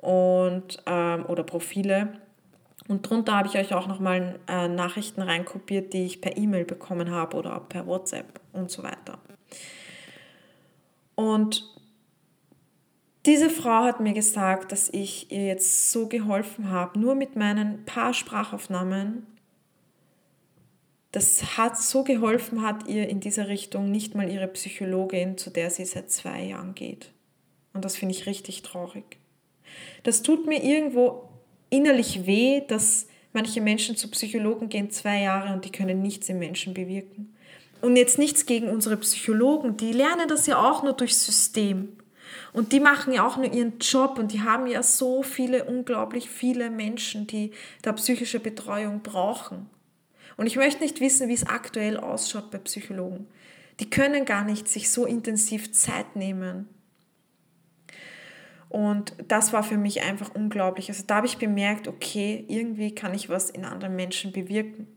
[0.00, 2.14] und, ähm, oder Profile.
[2.88, 7.10] Und drunter habe ich euch auch nochmal äh, Nachrichten reinkopiert, die ich per E-Mail bekommen
[7.10, 9.18] habe oder per WhatsApp und so weiter.
[11.14, 11.73] Und
[13.26, 17.84] diese Frau hat mir gesagt, dass ich ihr jetzt so geholfen habe, nur mit meinen
[17.84, 19.26] paar Sprachaufnahmen.
[21.10, 25.70] Das hat so geholfen, hat ihr in dieser Richtung nicht mal ihre Psychologin, zu der
[25.70, 27.12] sie seit zwei Jahren geht.
[27.72, 29.18] Und das finde ich richtig traurig.
[30.02, 31.28] Das tut mir irgendwo
[31.70, 36.38] innerlich weh, dass manche Menschen zu Psychologen gehen zwei Jahre und die können nichts im
[36.38, 37.34] Menschen bewirken.
[37.80, 41.96] Und jetzt nichts gegen unsere Psychologen, die lernen das ja auch nur durchs System.
[42.52, 46.28] Und die machen ja auch nur ihren Job und die haben ja so viele, unglaublich
[46.28, 49.68] viele Menschen, die da psychische Betreuung brauchen.
[50.36, 53.26] Und ich möchte nicht wissen, wie es aktuell ausschaut bei Psychologen.
[53.80, 56.68] Die können gar nicht sich so intensiv Zeit nehmen.
[58.68, 60.88] Und das war für mich einfach unglaublich.
[60.88, 64.88] Also da habe ich bemerkt, okay, irgendwie kann ich was in anderen Menschen bewirken.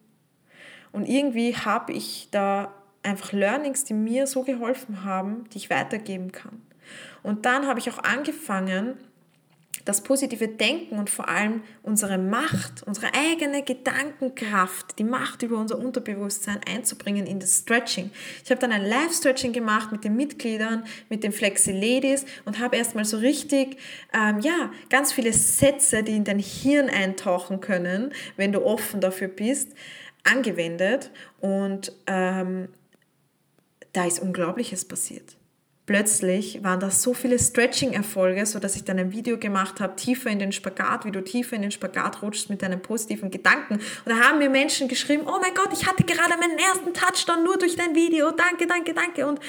[0.91, 2.73] Und irgendwie habe ich da
[3.03, 6.61] einfach Learnings, die mir so geholfen haben, die ich weitergeben kann.
[7.23, 8.97] Und dann habe ich auch angefangen,
[9.87, 15.79] das positive Denken und vor allem unsere Macht, unsere eigene Gedankenkraft, die Macht über unser
[15.79, 18.11] Unterbewusstsein einzubringen in das Stretching.
[18.43, 23.05] Ich habe dann ein Live-Stretching gemacht mit den Mitgliedern, mit den Flexi-Ladies und habe erstmal
[23.05, 23.77] so richtig,
[24.13, 29.29] ähm, ja, ganz viele Sätze, die in dein Hirn eintauchen können, wenn du offen dafür
[29.29, 29.73] bist,
[30.23, 32.67] angewendet und ähm,
[33.93, 35.36] da ist Unglaubliches passiert.
[35.87, 40.29] Plötzlich waren da so viele Stretching-Erfolge, so dass ich dann ein Video gemacht habe, tiefer
[40.29, 43.75] in den Spagat, wie du tiefer in den Spagat rutschst mit deinen positiven Gedanken.
[43.75, 47.43] Und da haben mir Menschen geschrieben, oh mein Gott, ich hatte gerade meinen ersten Touchdown
[47.43, 49.25] nur durch dein Video, danke, danke, danke.
[49.25, 49.39] Und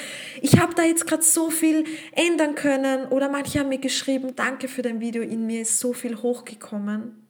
[0.40, 3.07] ich habe da jetzt gerade so viel ändern können.
[3.09, 7.27] Oder manche haben mir geschrieben, danke für dein Video, in mir ist so viel hochgekommen,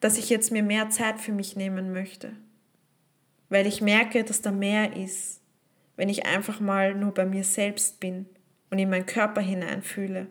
[0.00, 2.32] dass ich jetzt mir mehr Zeit für mich nehmen möchte.
[3.48, 5.38] Weil ich merke, dass da mehr ist
[5.98, 8.24] wenn ich einfach mal nur bei mir selbst bin
[8.70, 10.28] und in meinen Körper hineinfühle.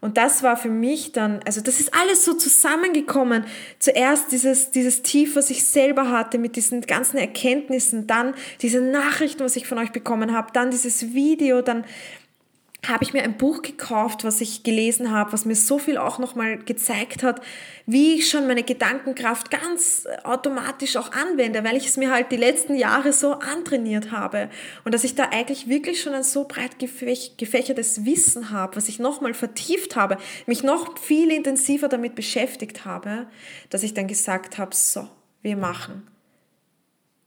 [0.00, 3.46] Und das war für mich dann, also das ist alles so zusammengekommen.
[3.78, 9.44] Zuerst dieses, dieses Tief, was ich selber hatte mit diesen ganzen Erkenntnissen, dann diese Nachrichten,
[9.44, 11.84] was ich von euch bekommen habe, dann dieses Video, dann
[12.88, 16.18] habe ich mir ein Buch gekauft, was ich gelesen habe, was mir so viel auch
[16.18, 17.40] nochmal gezeigt hat,
[17.86, 22.36] wie ich schon meine Gedankenkraft ganz automatisch auch anwende, weil ich es mir halt die
[22.36, 24.50] letzten Jahre so antrainiert habe
[24.84, 28.98] und dass ich da eigentlich wirklich schon ein so breit gefächertes Wissen habe, was ich
[28.98, 30.16] nochmal vertieft habe,
[30.46, 33.26] mich noch viel intensiver damit beschäftigt habe,
[33.70, 35.08] dass ich dann gesagt habe, so,
[35.42, 36.08] wir machen.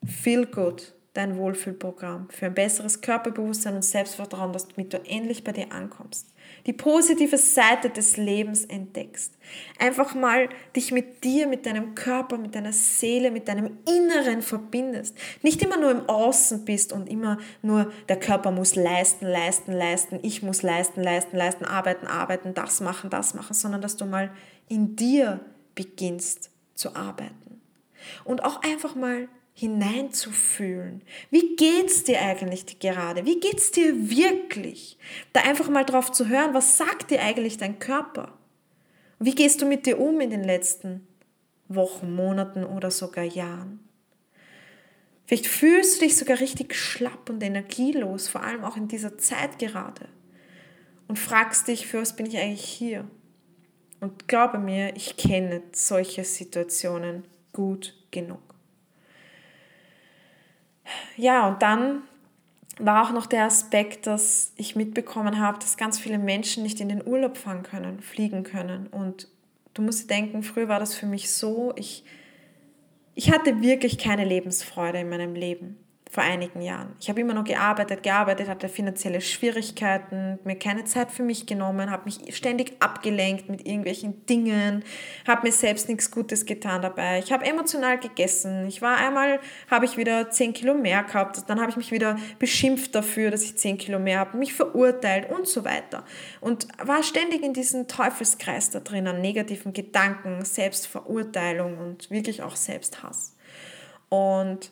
[0.06, 5.72] Feel good dein Wohlfühlprogramm für ein besseres Körperbewusstsein und Selbstvertrauen, damit du endlich bei dir
[5.72, 6.28] ankommst.
[6.66, 9.34] Die positive Seite des Lebens entdeckst.
[9.80, 15.18] Einfach mal dich mit dir, mit deinem Körper, mit deiner Seele, mit deinem Inneren verbindest.
[15.42, 20.20] Nicht immer nur im Außen bist und immer nur der Körper muss leisten, leisten, leisten,
[20.22, 24.32] ich muss leisten, leisten, leisten, arbeiten, arbeiten, das machen, das machen, sondern dass du mal
[24.70, 25.40] in dir
[25.74, 27.62] beginnst zu arbeiten.
[28.24, 29.28] Und auch einfach mal
[29.58, 31.02] hineinzufühlen.
[31.32, 33.26] Wie geht's dir eigentlich gerade?
[33.26, 35.00] Wie geht's dir wirklich?
[35.34, 38.38] Da einfach mal drauf zu hören, was sagt dir eigentlich dein Körper?
[39.18, 41.08] Wie gehst du mit dir um in den letzten
[41.70, 43.80] Wochen, Monaten oder sogar Jahren?
[45.26, 49.58] Vielleicht fühlst du dich sogar richtig schlapp und energielos, vor allem auch in dieser Zeit
[49.58, 50.08] gerade.
[51.08, 53.10] Und fragst dich, für was bin ich eigentlich hier?
[54.02, 58.47] Und glaube mir, ich kenne solche Situationen gut genug
[61.16, 62.04] ja, und dann
[62.80, 66.90] war auch noch der Aspekt, dass ich mitbekommen habe, dass ganz viele Menschen nicht in
[66.90, 68.88] den Urlaub fahren können, fliegen können.
[68.88, 69.28] Und
[69.74, 72.04] du musst denken, früher war das für mich so, ich,
[73.16, 75.78] ich hatte wirklich keine Lebensfreude in meinem Leben
[76.10, 76.96] vor einigen Jahren.
[77.00, 81.92] Ich habe immer noch gearbeitet, gearbeitet, hatte finanzielle Schwierigkeiten, mir keine Zeit für mich genommen,
[81.92, 84.84] habe mich ständig abgelenkt mit irgendwelchen Dingen,
[85.28, 87.20] habe mir selbst nichts Gutes getan dabei.
[87.20, 88.68] Ich habe emotional gegessen.
[88.68, 89.40] Ich war einmal,
[89.70, 93.44] habe ich wieder 10 Kilo mehr gehabt, dann habe ich mich wieder beschimpft dafür, dass
[93.44, 96.04] ich 10 Kilo mehr habe, mich verurteilt und so weiter.
[96.40, 102.56] Und war ständig in diesem Teufelskreis da drin an negativen Gedanken, Selbstverurteilung und wirklich auch
[102.56, 103.36] Selbsthass.
[104.10, 104.72] Und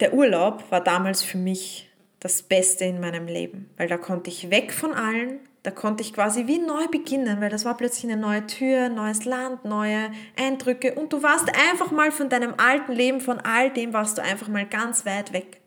[0.00, 4.50] der Urlaub war damals für mich das Beste in meinem Leben, weil da konnte ich
[4.50, 8.20] weg von allen, da konnte ich quasi wie neu beginnen, weil das war plötzlich eine
[8.20, 13.20] neue Tür, neues Land, neue Eindrücke und du warst einfach mal von deinem alten Leben,
[13.20, 15.60] von all dem warst du einfach mal ganz weit weg.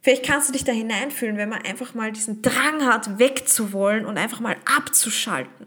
[0.00, 4.16] Vielleicht kannst du dich da hineinfühlen, wenn man einfach mal diesen Drang hat, wegzuwollen und
[4.16, 5.66] einfach mal abzuschalten.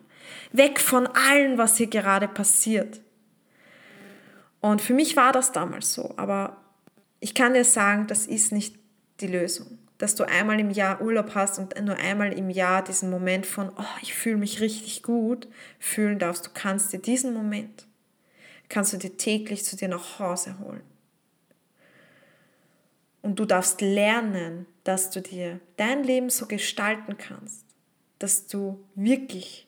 [0.52, 3.02] Weg von allem, was hier gerade passiert.
[4.62, 6.61] Und für mich war das damals so, aber
[7.22, 8.76] ich kann dir sagen, das ist nicht
[9.22, 9.78] die Lösung.
[10.00, 13.70] Dass du einmal im Jahr Urlaub hast und nur einmal im Jahr diesen Moment von,
[13.70, 15.48] oh, ich fühle mich richtig gut,
[15.80, 16.48] fühlen darfst.
[16.48, 17.86] Du kannst dir diesen Moment,
[18.68, 20.82] kannst du dir täglich zu dir nach Hause holen.
[23.22, 27.64] Und du darfst lernen, dass du dir dein Leben so gestalten kannst,
[28.18, 29.68] dass du wirklich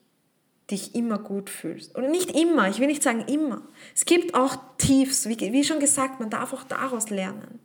[0.72, 1.96] dich immer gut fühlst.
[1.98, 3.62] Oder nicht immer, ich will nicht sagen immer.
[3.94, 7.60] Es gibt auch Tiefs, wie, wie schon gesagt, man darf auch daraus lernen.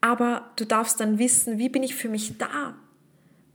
[0.00, 2.74] Aber du darfst dann wissen, wie bin ich für mich da?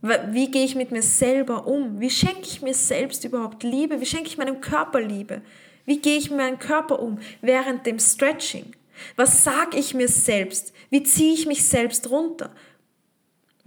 [0.00, 2.00] Wie gehe ich mit mir selber um?
[2.00, 4.00] Wie schenke ich mir selbst überhaupt Liebe?
[4.00, 5.42] Wie schenke ich meinem Körper Liebe?
[5.86, 8.76] Wie gehe ich mit meinem Körper um während dem Stretching?
[9.16, 10.72] Was sage ich mir selbst?
[10.90, 12.50] Wie ziehe ich mich selbst runter?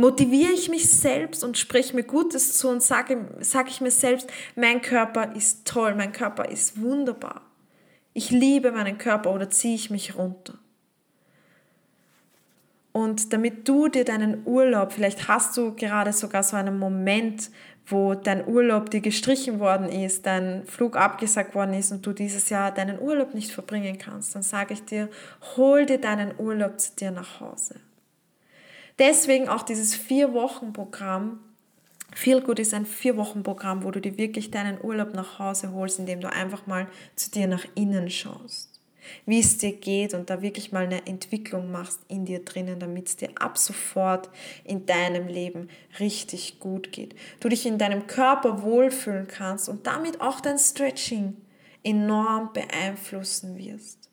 [0.02, 4.28] Motiviere ich mich selbst und spreche mir Gutes zu und sage, sage ich mir selbst,
[4.56, 7.42] mein Körper ist toll, mein Körper ist wunderbar.
[8.14, 10.56] Ich liebe meinen Körper oder ziehe ich mich runter.
[12.92, 17.50] Und damit du dir deinen Urlaub, vielleicht hast du gerade sogar so einen Moment,
[17.86, 22.50] wo dein Urlaub dir gestrichen worden ist, dein Flug abgesagt worden ist und du dieses
[22.50, 25.10] Jahr deinen Urlaub nicht verbringen kannst, dann sage ich dir,
[25.56, 27.76] hol dir deinen Urlaub zu dir nach Hause.
[29.02, 31.40] Deswegen auch dieses Vier-Wochen-Programm.
[32.14, 36.22] Feel Good ist ein Vier-Wochen-Programm, wo du dir wirklich deinen Urlaub nach Hause holst, indem
[36.22, 38.80] du einfach mal zu dir nach innen schaust.
[39.26, 43.08] wie es dir geht und da wirklich mal eine Entwicklung machst in dir drinnen, damit
[43.08, 44.30] es dir ab sofort
[44.64, 47.16] in deinem Leben richtig gut geht.
[47.40, 51.36] Du dich in deinem Körper wohlfühlen kannst und damit auch dein Stretching
[51.84, 54.10] enorm beeinflussen wirst.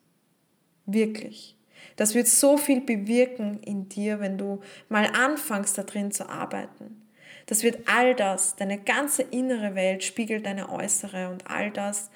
[0.86, 1.57] Wirklich.
[1.96, 7.02] Das wird so viel bewirken in dir, wenn du mal anfängst, da drin zu arbeiten.
[7.46, 12.10] Das wird all das, deine ganze innere Welt spiegelt deine äußere und all das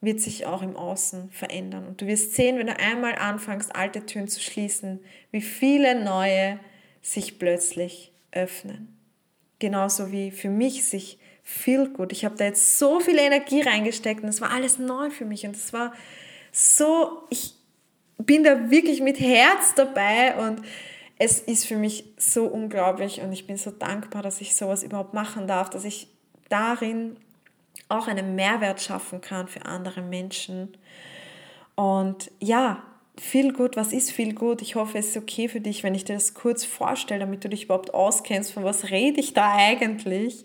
[0.00, 1.86] wird sich auch im Außen verändern.
[1.86, 4.98] Und du wirst sehen, wenn du einmal anfängst, alte Türen zu schließen,
[5.30, 6.58] wie viele neue
[7.02, 8.96] sich plötzlich öffnen.
[9.58, 12.12] Genauso wie für mich sich viel gut.
[12.12, 15.46] Ich habe da jetzt so viel Energie reingesteckt und es war alles neu für mich
[15.46, 15.92] und es war
[16.50, 17.54] so, ich
[18.26, 20.62] bin da wirklich mit Herz dabei und
[21.18, 25.14] es ist für mich so unglaublich und ich bin so dankbar, dass ich sowas überhaupt
[25.14, 26.08] machen darf, dass ich
[26.48, 27.16] darin
[27.88, 30.76] auch einen Mehrwert schaffen kann für andere Menschen.
[31.74, 32.82] Und ja,
[33.20, 34.62] viel gut, was ist viel gut?
[34.62, 37.48] Ich hoffe, es ist okay für dich, wenn ich dir das kurz vorstelle, damit du
[37.48, 40.44] dich überhaupt auskennst, von was rede ich da eigentlich.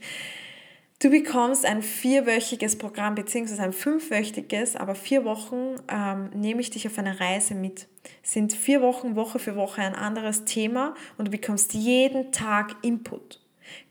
[0.99, 6.87] Du bekommst ein vierwöchiges Programm, beziehungsweise ein fünfwöchiges, aber vier Wochen ähm, nehme ich dich
[6.87, 7.85] auf eine Reise mit.
[8.23, 13.39] Sind vier Wochen, Woche für Woche ein anderes Thema und du bekommst jeden Tag Input.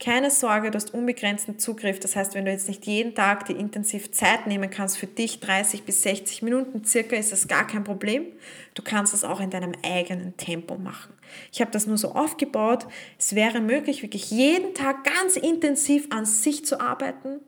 [0.00, 2.00] Keine Sorge, du hast unbegrenzten Zugriff.
[2.00, 5.38] Das heißt, wenn du jetzt nicht jeden Tag die intensiv Zeit nehmen kannst, für dich
[5.38, 8.26] 30 bis 60 Minuten circa, ist das gar kein Problem.
[8.74, 11.15] Du kannst das auch in deinem eigenen Tempo machen.
[11.52, 12.86] Ich habe das nur so aufgebaut.
[13.18, 17.40] Es wäre möglich, wirklich jeden Tag ganz intensiv an sich zu arbeiten.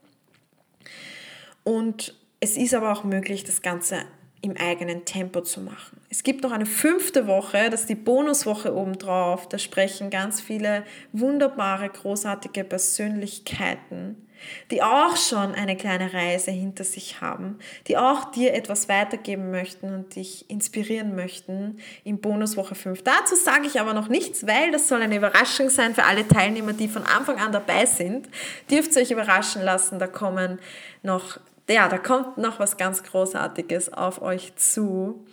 [1.65, 4.05] Und es ist aber auch möglich, das Ganze
[4.41, 6.01] im eigenen Tempo zu machen.
[6.11, 9.49] Es gibt noch eine fünfte Woche, das ist die Bonuswoche obendrauf.
[9.49, 14.28] Da sprechen ganz viele wunderbare, großartige Persönlichkeiten,
[14.71, 19.93] die auch schon eine kleine Reise hinter sich haben, die auch dir etwas weitergeben möchten
[19.93, 23.03] und dich inspirieren möchten in Bonuswoche 5.
[23.03, 26.73] Dazu sage ich aber noch nichts, weil das soll eine Überraschung sein für alle Teilnehmer,
[26.73, 28.29] die von Anfang an dabei sind.
[28.71, 30.59] Dürft ihr euch überraschen lassen, da kommen
[31.03, 31.39] noch
[31.71, 35.25] ja, da kommt noch was ganz Großartiges auf euch zu.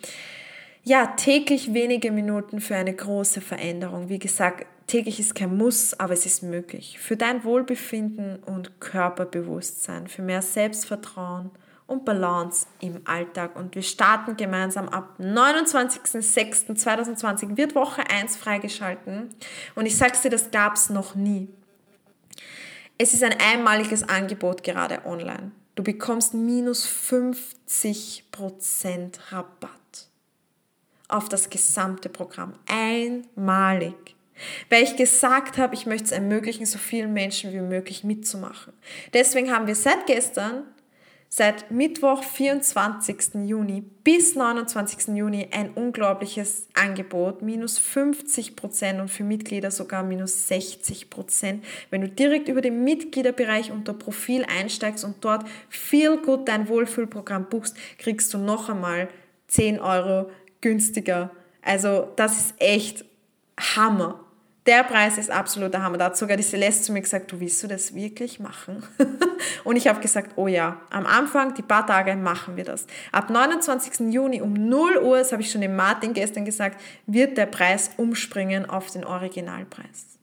[0.84, 4.10] Ja, täglich wenige Minuten für eine große Veränderung.
[4.10, 6.98] Wie gesagt, täglich ist kein Muss, aber es ist möglich.
[7.00, 11.52] Für dein Wohlbefinden und Körperbewusstsein, für mehr Selbstvertrauen
[11.88, 13.56] und Balance im Alltag.
[13.56, 19.30] Und wir starten gemeinsam ab 29.06.2020 wird Woche 1 freigeschalten.
[19.76, 21.50] Und ich sag's dir, das gab's noch nie.
[22.98, 25.52] Es ist ein einmaliges Angebot gerade online.
[25.76, 30.10] Du bekommst minus 50% Rabatt
[31.10, 32.54] auf das gesamte Programm.
[32.68, 34.15] Einmalig.
[34.70, 38.74] Weil ich gesagt habe, ich möchte es ermöglichen, so vielen Menschen wie möglich mitzumachen.
[39.14, 40.64] Deswegen haben wir seit gestern
[41.30, 43.46] seit Mittwoch, 24.
[43.46, 45.16] Juni bis 29.
[45.16, 51.66] Juni ein unglaubliches Angebot, minus 50 Prozent und für Mitglieder sogar minus 60 Prozent.
[51.90, 57.50] Wenn du direkt über den Mitgliederbereich unter Profil einsteigst und dort viel gut dein Wohlfühlprogramm
[57.50, 59.10] buchst, kriegst du noch einmal
[59.48, 60.30] 10 Euro
[60.62, 61.32] günstiger.
[61.62, 63.04] Also das ist echt
[63.60, 64.25] Hammer.
[64.66, 66.00] Der Preis ist absoluter Hammer.
[66.00, 68.82] Da hat sogar die Celeste zu mir gesagt, du willst du das wirklich machen?
[69.64, 72.88] und ich habe gesagt, oh ja, am Anfang, die paar Tage machen wir das.
[73.12, 74.12] Ab 29.
[74.12, 77.92] Juni um 0 Uhr, das habe ich schon dem Martin gestern gesagt, wird der Preis
[77.98, 80.18] umspringen auf den Originalpreis.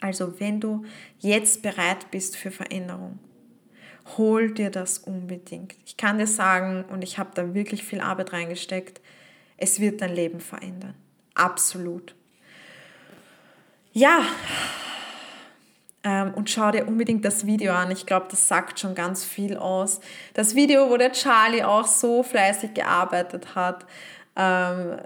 [0.00, 0.84] Also wenn du
[1.18, 3.18] jetzt bereit bist für Veränderung,
[4.16, 5.74] hol dir das unbedingt.
[5.84, 9.00] Ich kann dir sagen, und ich habe da wirklich viel Arbeit reingesteckt,
[9.56, 10.94] es wird dein Leben verändern.
[11.34, 12.14] Absolut.
[13.92, 14.22] Ja,
[16.02, 17.90] ähm, und schau dir unbedingt das Video an.
[17.90, 20.00] Ich glaube, das sagt schon ganz viel aus.
[20.32, 23.84] Das Video, wo der Charlie auch so fleißig gearbeitet hat.
[24.36, 24.96] Ähm,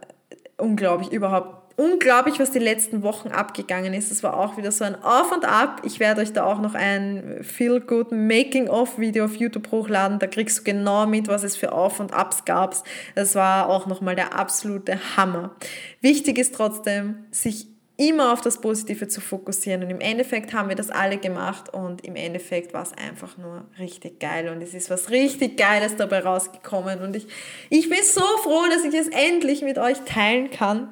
[0.56, 4.12] unglaublich, überhaupt unglaublich, was die letzten Wochen abgegangen ist.
[4.12, 5.82] Es war auch wieder so ein Auf und Ab.
[5.84, 10.20] Ich werde euch da auch noch ein Feel Good Making of Video auf YouTube hochladen.
[10.20, 12.76] Da kriegst du genau mit, was es für Auf und Abs gab.
[13.16, 15.56] Das war auch nochmal der absolute Hammer.
[16.00, 19.84] Wichtig ist trotzdem, sich immer auf das Positive zu fokussieren.
[19.84, 23.64] Und im Endeffekt haben wir das alle gemacht und im Endeffekt war es einfach nur
[23.78, 27.00] richtig geil und es ist was richtig Geiles dabei rausgekommen.
[27.02, 27.28] Und ich,
[27.70, 30.88] ich bin so froh, dass ich es endlich mit euch teilen kann.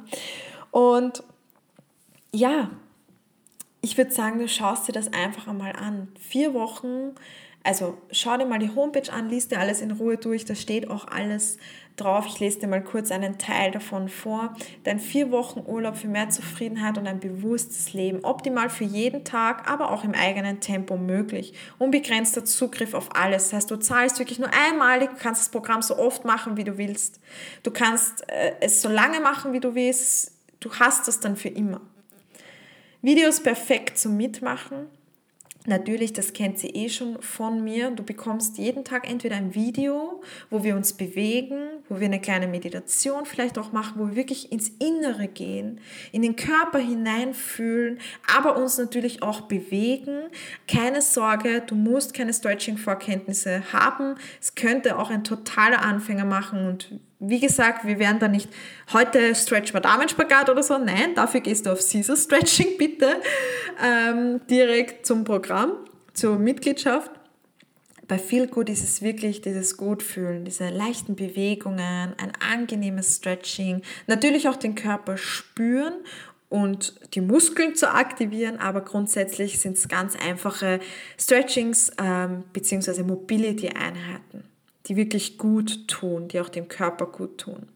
[0.71, 1.25] Und
[2.33, 2.71] ja,
[3.81, 6.09] ich würde sagen, du schaust dir das einfach einmal an.
[6.21, 7.15] Vier Wochen
[7.65, 10.89] Also schau dir mal die Homepage an, liest dir alles in Ruhe durch, da steht
[10.89, 11.59] auch alles
[12.03, 12.27] drauf.
[12.27, 14.55] Ich lese dir mal kurz einen Teil davon vor.
[14.85, 18.25] Dein vier Wochen Urlaub für mehr Zufriedenheit und ein bewusstes Leben.
[18.25, 21.55] Optimal für jeden Tag, aber auch im eigenen Tempo möglich.
[21.79, 23.45] Unbegrenzter Zugriff auf alles.
[23.45, 26.65] Das heißt, du zahlst wirklich nur einmalig, du kannst das Programm so oft machen, wie
[26.65, 27.21] du willst.
[27.63, 30.33] Du kannst äh, es so lange machen, wie du willst.
[30.61, 31.81] Du hast das dann für immer.
[33.01, 34.87] Videos perfekt zum Mitmachen
[35.67, 37.93] Natürlich, das kennt sie eh schon von mir.
[37.93, 42.47] Du bekommst jeden Tag entweder ein Video, wo wir uns bewegen, wo wir eine kleine
[42.47, 45.81] Meditation vielleicht auch machen, wo wir wirklich ins Innere gehen,
[46.11, 47.99] in den Körper hineinfühlen,
[48.35, 50.25] aber uns natürlich auch bewegen.
[50.69, 54.17] Keine Sorge, du musst keine Stretching-Vorkenntnisse haben.
[54.41, 58.49] Es könnte auch ein totaler Anfänger machen und wie gesagt, wir werden da nicht
[58.93, 60.77] heute stretch mal Damenspagat oder so.
[60.77, 63.21] Nein, dafür gehst du auf Caesar Stretching bitte
[63.81, 65.73] ähm, direkt zum Programm,
[66.15, 67.13] zur Mitgliedschaft.
[68.13, 74.51] Bei Feel Good ist es wirklich dieses Gutfühlen, diese leichten Bewegungen, ein angenehmes Stretching, natürlich
[74.51, 75.95] auch den Körper spüren
[76.51, 80.81] und die Muskeln zu aktivieren, aber grundsätzlich sind es ganz einfache
[81.19, 83.03] Stretchings ähm, bzw.
[83.03, 84.45] Mobility-Einheiten
[84.87, 87.69] die wirklich gut tun, die auch dem Körper gut tun.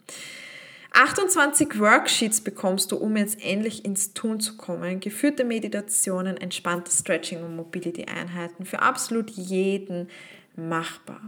[0.96, 4.98] 28 Worksheets bekommst du, um jetzt endlich ins Tun zu kommen.
[4.98, 10.08] Geführte Meditationen, entspannte Stretching und Mobility-Einheiten für absolut jeden
[10.56, 11.20] machbar.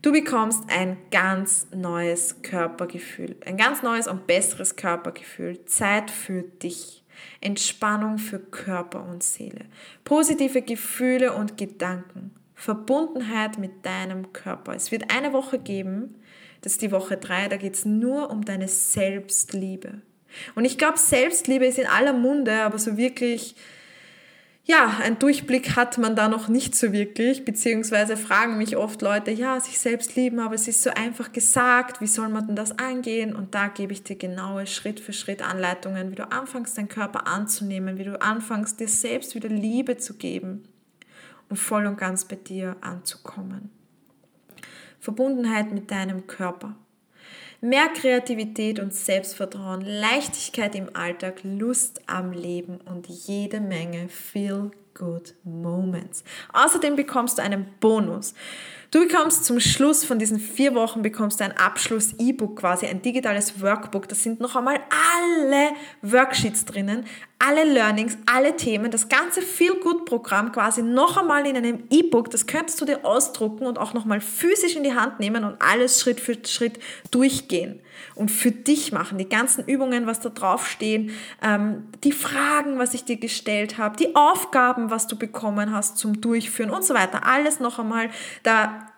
[0.00, 7.04] Du bekommst ein ganz neues Körpergefühl, ein ganz neues und besseres Körpergefühl, Zeit für dich,
[7.42, 9.66] Entspannung für Körper und Seele,
[10.04, 14.74] positive Gefühle und Gedanken, Verbundenheit mit deinem Körper.
[14.74, 16.14] Es wird eine Woche geben,
[16.62, 20.00] das ist die Woche drei, da geht es nur um deine Selbstliebe.
[20.54, 23.54] Und ich glaube, Selbstliebe ist in aller Munde, aber so wirklich,
[24.64, 29.32] ja, ein Durchblick hat man da noch nicht so wirklich, beziehungsweise fragen mich oft Leute,
[29.32, 32.78] ja, sich selbst lieben, aber es ist so einfach gesagt, wie soll man denn das
[32.78, 33.34] angehen?
[33.34, 37.26] Und da gebe ich dir genaue Schritt für Schritt Anleitungen, wie du anfängst, deinen Körper
[37.26, 40.62] anzunehmen, wie du anfängst, dir selbst wieder Liebe zu geben
[41.48, 43.81] und voll und ganz bei dir anzukommen.
[45.02, 46.76] Verbundenheit mit deinem Körper.
[47.60, 55.34] Mehr Kreativität und Selbstvertrauen, Leichtigkeit im Alltag, Lust am Leben und jede Menge Feel Good
[55.44, 56.24] Moments.
[56.52, 58.34] Außerdem bekommst du einen Bonus.
[58.90, 63.62] Du bekommst zum Schluss von diesen vier Wochen bekommst du ein Abschluss-E-Book quasi, ein digitales
[63.62, 64.06] Workbook.
[64.06, 64.80] Da sind noch einmal
[65.16, 65.70] alle
[66.02, 67.06] Worksheets drinnen,
[67.38, 72.30] alle Learnings, alle Themen, das ganze Feel-Good-Programm quasi noch einmal in einem E-Book.
[72.30, 75.56] Das könntest du dir ausdrucken und auch noch mal physisch in die Hand nehmen und
[75.62, 76.78] alles Schritt für Schritt
[77.10, 77.80] durchgehen
[78.14, 79.18] und für dich machen.
[79.18, 81.10] Die ganzen Übungen, was da drauf stehen,
[81.42, 86.20] ähm, die Fragen, was ich dir gestellt habe, die Aufgaben, was du bekommen hast zum
[86.20, 87.26] Durchführen und so weiter.
[87.26, 88.10] Alles noch einmal.
[88.42, 88.88] Da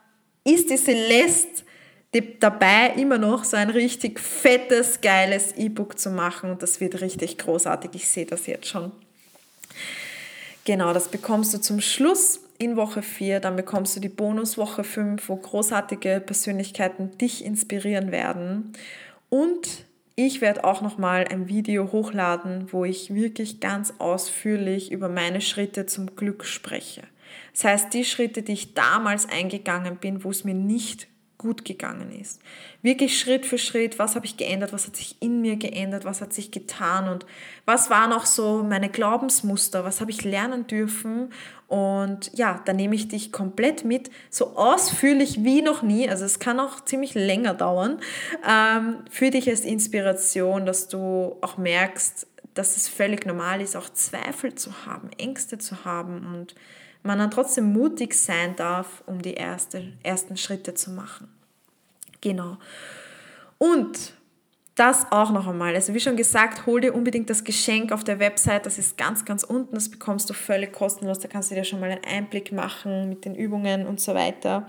[0.45, 1.65] ist die Celeste
[2.41, 6.51] dabei, immer noch so ein richtig fettes, geiles E-Book zu machen.
[6.51, 7.91] Und das wird richtig großartig.
[7.95, 8.93] Ich sehe das jetzt schon.
[10.65, 13.41] Genau, das bekommst du zum Schluss in Woche 4.
[13.41, 18.73] Dann bekommst du die Bonuswoche 5, wo großartige Persönlichkeiten dich inspirieren werden.
[19.29, 19.85] Und
[20.17, 25.41] ich werde auch noch mal ein Video hochladen, wo ich wirklich ganz ausführlich über meine
[25.41, 27.03] Schritte zum Glück spreche.
[27.53, 31.09] Das heißt, die Schritte, die ich damals eingegangen bin, wo es mir nicht
[31.45, 32.41] gut gegangen ist.
[32.81, 36.23] Wirklich Schritt für Schritt, was habe ich geändert, was hat sich in mir geändert, was
[36.23, 37.27] hat sich getan und
[37.67, 41.35] was waren auch so meine Glaubensmuster, was habe ich lernen dürfen.
[41.69, 46.09] Und ja, da nehme ich dich komplett mit, so ausführlich wie noch nie.
[46.09, 48.01] Also es kann auch ziemlich länger dauern,
[48.49, 53.91] ähm, für dich als Inspiration, dass du auch merkst, dass es völlig normal ist, auch
[53.91, 56.55] Zweifel zu haben, Ängste zu haben und
[57.05, 61.29] man dann trotzdem mutig sein darf, um die erste, ersten Schritte zu machen.
[62.25, 62.57] Genau.
[63.59, 64.15] Und
[64.75, 65.75] das auch noch einmal.
[65.75, 68.67] Also wie schon gesagt, hol dir unbedingt das Geschenk auf der Website.
[68.67, 69.77] Das ist ganz, ganz unten.
[69.77, 71.21] Das bekommst du völlig kostenlos.
[71.21, 74.67] Da kannst du dir schon mal einen Einblick machen mit den Übungen und so weiter.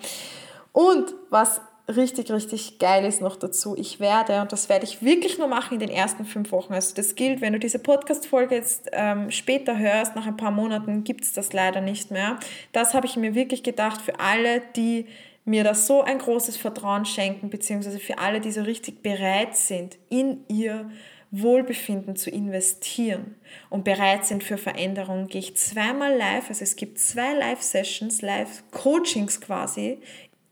[0.74, 5.38] Und was richtig, richtig geil ist noch dazu, ich werde, und das werde ich wirklich
[5.38, 8.90] nur machen in den ersten fünf Wochen, also das gilt, wenn du diese Podcast-Folge jetzt
[8.92, 12.40] ähm, später hörst, nach ein paar Monaten gibt es das leider nicht mehr.
[12.72, 15.06] Das habe ich mir wirklich gedacht für alle, die
[15.46, 19.98] mir das so ein großes Vertrauen schenken, beziehungsweise für alle, die so richtig bereit sind,
[20.10, 20.90] in ihr
[21.32, 23.36] Wohlbefinden zu investieren
[23.70, 29.42] und bereit sind für Veränderung, gehe ich zweimal live, also es gibt zwei Live-Sessions, Live-Coachings
[29.42, 30.00] quasi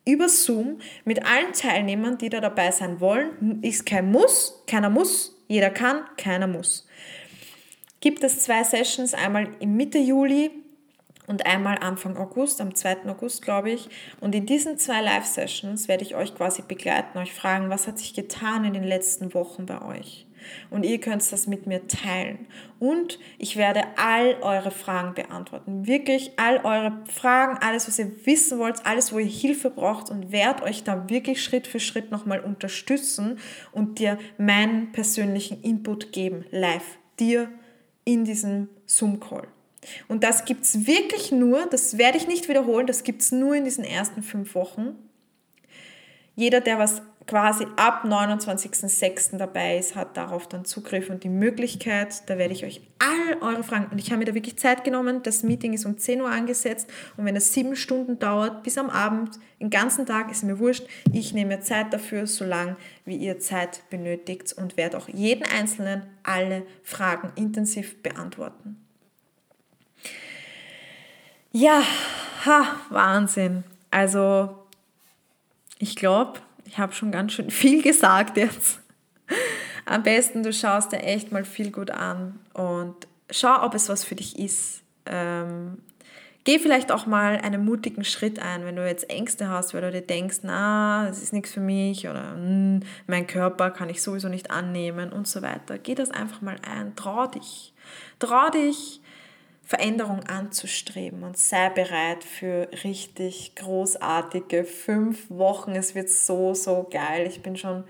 [0.05, 3.61] über Zoom mit allen Teilnehmern, die da dabei sein wollen.
[3.63, 6.85] Ist kein Muss, keiner muss, jeder kann, keiner muss.
[8.01, 10.51] Gibt es zwei Sessions, einmal im Mitte Juli
[11.27, 13.05] und einmal Anfang August, am 2.
[13.07, 13.89] August, glaube ich.
[14.19, 18.13] Und in diesen zwei Live-Sessions werde ich euch quasi begleiten, euch fragen, was hat sich
[18.13, 20.27] getan in den letzten Wochen bei euch?
[20.69, 22.47] Und ihr könnt das mit mir teilen.
[22.79, 25.87] Und ich werde all eure Fragen beantworten.
[25.87, 30.33] Wirklich all eure Fragen, alles, was ihr wissen wollt, alles, wo ihr Hilfe braucht und
[30.33, 33.39] werde euch da wirklich Schritt für Schritt nochmal unterstützen
[33.71, 37.49] und dir meinen persönlichen Input geben, live, dir
[38.03, 39.47] in diesem Zoom-Call.
[40.07, 43.55] Und das gibt es wirklich nur, das werde ich nicht wiederholen, das gibt es nur
[43.55, 44.95] in diesen ersten fünf Wochen.
[46.35, 49.37] Jeder, der was quasi ab 29.06.
[49.37, 52.29] dabei ist, hat darauf dann Zugriff und die Möglichkeit.
[52.29, 55.21] Da werde ich euch all eure Fragen, und ich habe mir da wirklich Zeit genommen,
[55.23, 58.89] das Meeting ist um 10 Uhr angesetzt und wenn es sieben Stunden dauert, bis am
[58.89, 62.75] Abend, den ganzen Tag, ist mir wurscht, ich nehme mir Zeit dafür, so lange
[63.05, 68.82] wie ihr Zeit benötigt und werde auch jeden einzelnen alle Fragen intensiv beantworten.
[71.55, 71.83] Ja,
[72.45, 73.63] ha, Wahnsinn.
[73.91, 74.57] Also,
[75.77, 78.79] ich glaube, ich habe schon ganz schön viel gesagt jetzt.
[79.85, 82.95] Am besten, du schaust dir echt mal viel gut an und
[83.29, 84.81] schau, ob es was für dich ist.
[85.05, 85.77] Ähm,
[86.43, 89.91] geh vielleicht auch mal einen mutigen Schritt ein, wenn du jetzt Ängste hast, weil du
[89.91, 94.27] dir denkst, na, das ist nichts für mich oder hm, mein Körper kann ich sowieso
[94.27, 95.77] nicht annehmen und so weiter.
[95.77, 97.75] Geh das einfach mal ein, trau dich.
[98.17, 99.02] Trau dich,
[99.73, 105.71] Veränderung anzustreben und sei bereit für richtig großartige fünf Wochen.
[105.71, 107.25] Es wird so, so geil.
[107.25, 107.83] Ich bin schon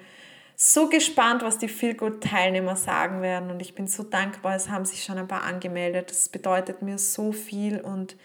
[0.55, 4.55] so gespannt, was die Feel Good Teilnehmer sagen werden und ich bin so dankbar.
[4.55, 6.09] Es haben sich schon ein paar angemeldet.
[6.09, 8.15] Das bedeutet mir so viel und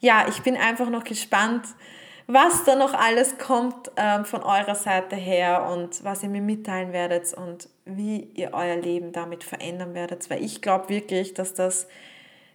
[0.00, 1.64] ja, ich bin einfach noch gespannt,
[2.26, 6.92] was da noch alles kommt ähm, von eurer Seite her und was ihr mir mitteilen
[6.92, 10.28] werdet und wie ihr euer Leben damit verändern werdet.
[10.28, 11.88] Weil ich glaube wirklich, dass das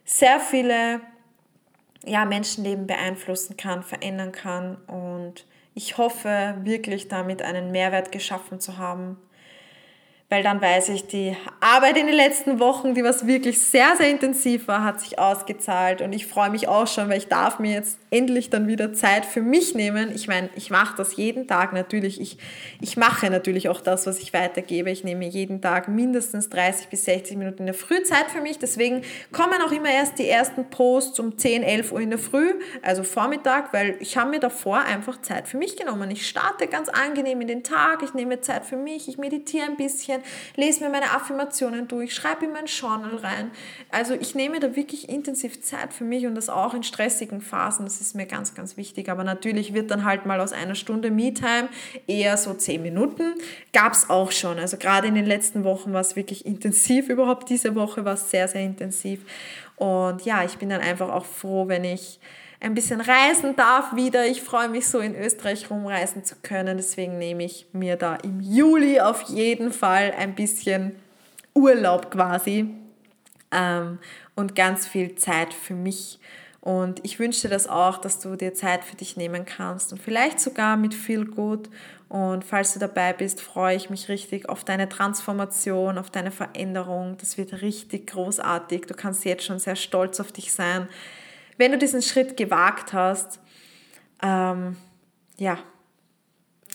[0.06, 1.02] sehr viele
[2.06, 4.76] ja, Menschenleben beeinflussen kann, verändern kann.
[4.88, 9.18] Und ich hoffe wirklich damit einen Mehrwert geschaffen zu haben
[10.34, 14.10] weil dann weiß ich, die Arbeit in den letzten Wochen, die was wirklich sehr, sehr
[14.10, 17.72] intensiv war, hat sich ausgezahlt und ich freue mich auch schon, weil ich darf mir
[17.72, 20.12] jetzt endlich dann wieder Zeit für mich nehmen.
[20.12, 22.20] Ich meine, ich mache das jeden Tag natürlich.
[22.20, 22.40] Ich,
[22.82, 24.90] ich mache natürlich auch das, was ich weitergebe.
[24.90, 28.58] Ich nehme jeden Tag mindestens 30 bis 60 Minuten in der Früh Zeit für mich.
[28.58, 32.56] Deswegen kommen auch immer erst die ersten Posts um 10, 11 Uhr in der Früh,
[32.82, 36.10] also Vormittag, weil ich habe mir davor einfach Zeit für mich genommen.
[36.10, 39.78] Ich starte ganz angenehm in den Tag, ich nehme Zeit für mich, ich meditiere ein
[39.78, 40.23] bisschen,
[40.56, 43.52] lese mir meine Affirmationen durch, schreibe in mein Journal rein.
[43.90, 47.86] Also ich nehme da wirklich intensiv Zeit für mich und das auch in stressigen Phasen.
[47.86, 49.10] Das ist mir ganz, ganz wichtig.
[49.10, 51.70] Aber natürlich wird dann halt mal aus einer Stunde Me-Time
[52.08, 53.36] eher so zehn Minuten.
[53.74, 54.60] Gab es auch schon.
[54.60, 57.10] Also gerade in den letzten Wochen war es wirklich intensiv.
[57.14, 59.22] Überhaupt diese Woche war es sehr, sehr intensiv.
[59.76, 62.20] Und ja, ich bin dann einfach auch froh, wenn ich
[62.64, 64.26] ein bisschen reisen darf wieder.
[64.26, 66.78] Ich freue mich so in Österreich rumreisen zu können.
[66.78, 70.96] Deswegen nehme ich mir da im Juli auf jeden Fall ein bisschen
[71.54, 72.74] Urlaub quasi
[73.52, 74.00] ähm,
[74.36, 76.20] und ganz viel Zeit für mich.
[76.62, 80.02] Und ich wünsche dir das auch, dass du dir Zeit für dich nehmen kannst und
[80.02, 81.70] vielleicht sogar mit viel Gut.
[82.08, 87.18] Und falls du dabei bist, freue ich mich richtig auf deine Transformation, auf deine Veränderung.
[87.20, 88.86] Das wird richtig großartig.
[88.86, 90.88] Du kannst jetzt schon sehr stolz auf dich sein
[91.58, 93.40] wenn du diesen Schritt gewagt hast,
[94.22, 94.78] ähm,
[95.38, 95.58] ja,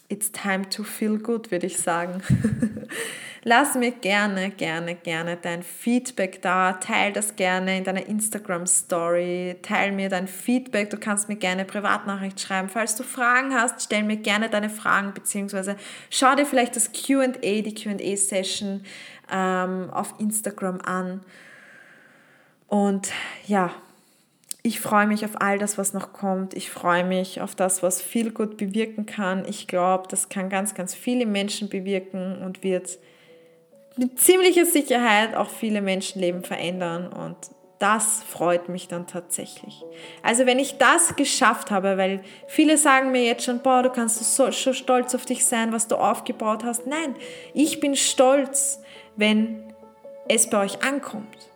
[0.08, 2.22] it's time to feel good, würde ich sagen.
[3.44, 6.72] Lass mir gerne, gerne, gerne dein Feedback da.
[6.74, 9.56] Teil das gerne in deiner Instagram-Story.
[9.62, 10.90] Teil mir dein Feedback.
[10.90, 12.68] Du kannst mir gerne Privatnachricht schreiben.
[12.68, 15.76] Falls du Fragen hast, stell mir gerne deine Fragen, beziehungsweise
[16.10, 18.84] schau dir vielleicht das QA, die QA-Session
[19.30, 21.22] ähm, auf Instagram an.
[22.66, 23.12] Und
[23.46, 23.70] ja,
[24.62, 26.54] ich freue mich auf all das, was noch kommt.
[26.54, 29.44] Ich freue mich auf das, was viel gut bewirken kann.
[29.48, 32.98] Ich glaube, das kann ganz, ganz viele Menschen bewirken und wird
[33.96, 37.08] mit ziemlicher Sicherheit auch viele Menschenleben verändern.
[37.08, 37.36] Und
[37.78, 39.84] das freut mich dann tatsächlich.
[40.24, 44.34] Also wenn ich das geschafft habe, weil viele sagen mir jetzt schon, boah, du kannst
[44.34, 46.86] so, so stolz auf dich sein, was du aufgebaut hast.
[46.86, 47.14] Nein,
[47.54, 48.80] ich bin stolz,
[49.14, 49.72] wenn
[50.28, 51.47] es bei euch ankommt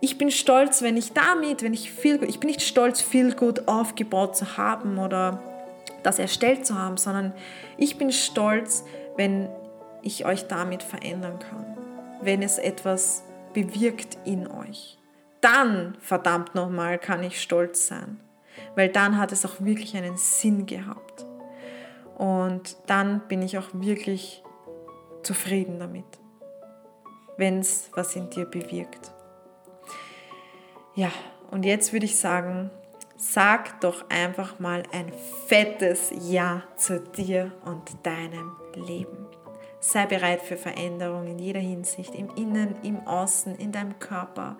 [0.00, 3.66] ich bin stolz, wenn ich damit, wenn ich viel, ich bin nicht stolz, viel gut
[3.66, 5.42] aufgebaut zu haben oder
[6.02, 7.32] das erstellt zu haben, sondern
[7.78, 8.84] ich bin stolz,
[9.16, 9.48] wenn
[10.02, 11.76] ich euch damit verändern kann,
[12.20, 13.24] wenn es etwas
[13.54, 14.98] bewirkt in euch.
[15.40, 18.20] Dann, verdammt nochmal, kann ich stolz sein,
[18.74, 21.24] weil dann hat es auch wirklich einen Sinn gehabt.
[22.16, 24.42] Und dann bin ich auch wirklich
[25.22, 26.04] zufrieden damit,
[27.36, 29.15] wenn es was in dir bewirkt.
[30.96, 31.12] Ja,
[31.50, 32.70] Und jetzt würde ich sagen,
[33.18, 35.12] sag doch einfach mal ein
[35.46, 39.26] fettes Ja zu dir und deinem Leben.
[39.78, 44.56] Sei bereit für Veränderung in jeder Hinsicht, im Innen, im Außen, in deinem Körper,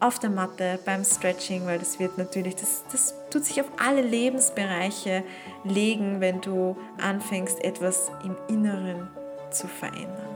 [0.00, 4.02] auf der Matte, beim Stretching, weil das wird natürlich, das, das tut sich auf alle
[4.02, 5.24] Lebensbereiche
[5.64, 9.08] legen, wenn du anfängst, etwas im Inneren
[9.50, 10.28] zu verändern.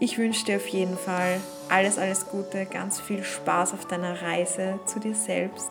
[0.00, 1.40] Ich wünsche dir auf jeden Fall
[1.70, 5.70] alles, alles Gute, ganz viel Spaß auf deiner Reise zu dir selbst.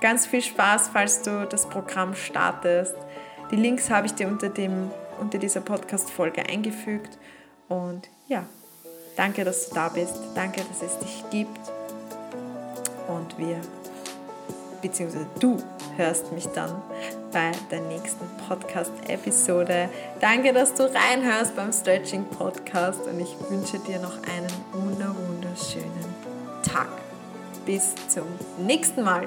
[0.00, 2.94] Ganz viel Spaß, falls du das Programm startest.
[3.50, 4.90] Die Links habe ich dir unter, dem,
[5.20, 7.18] unter dieser Podcast-Folge eingefügt.
[7.68, 8.44] Und ja,
[9.16, 10.14] danke, dass du da bist.
[10.34, 11.58] Danke, dass es dich gibt.
[13.08, 13.60] Und wir,
[14.82, 15.56] beziehungsweise du,
[15.98, 16.70] hörst mich dann
[17.32, 19.90] bei der nächsten Podcast-Episode.
[20.20, 26.14] Danke, dass du reinhörst beim Stretching Podcast und ich wünsche dir noch einen wunderschönen
[26.62, 26.88] Tag.
[27.66, 28.24] Bis zum
[28.64, 29.26] nächsten Mal.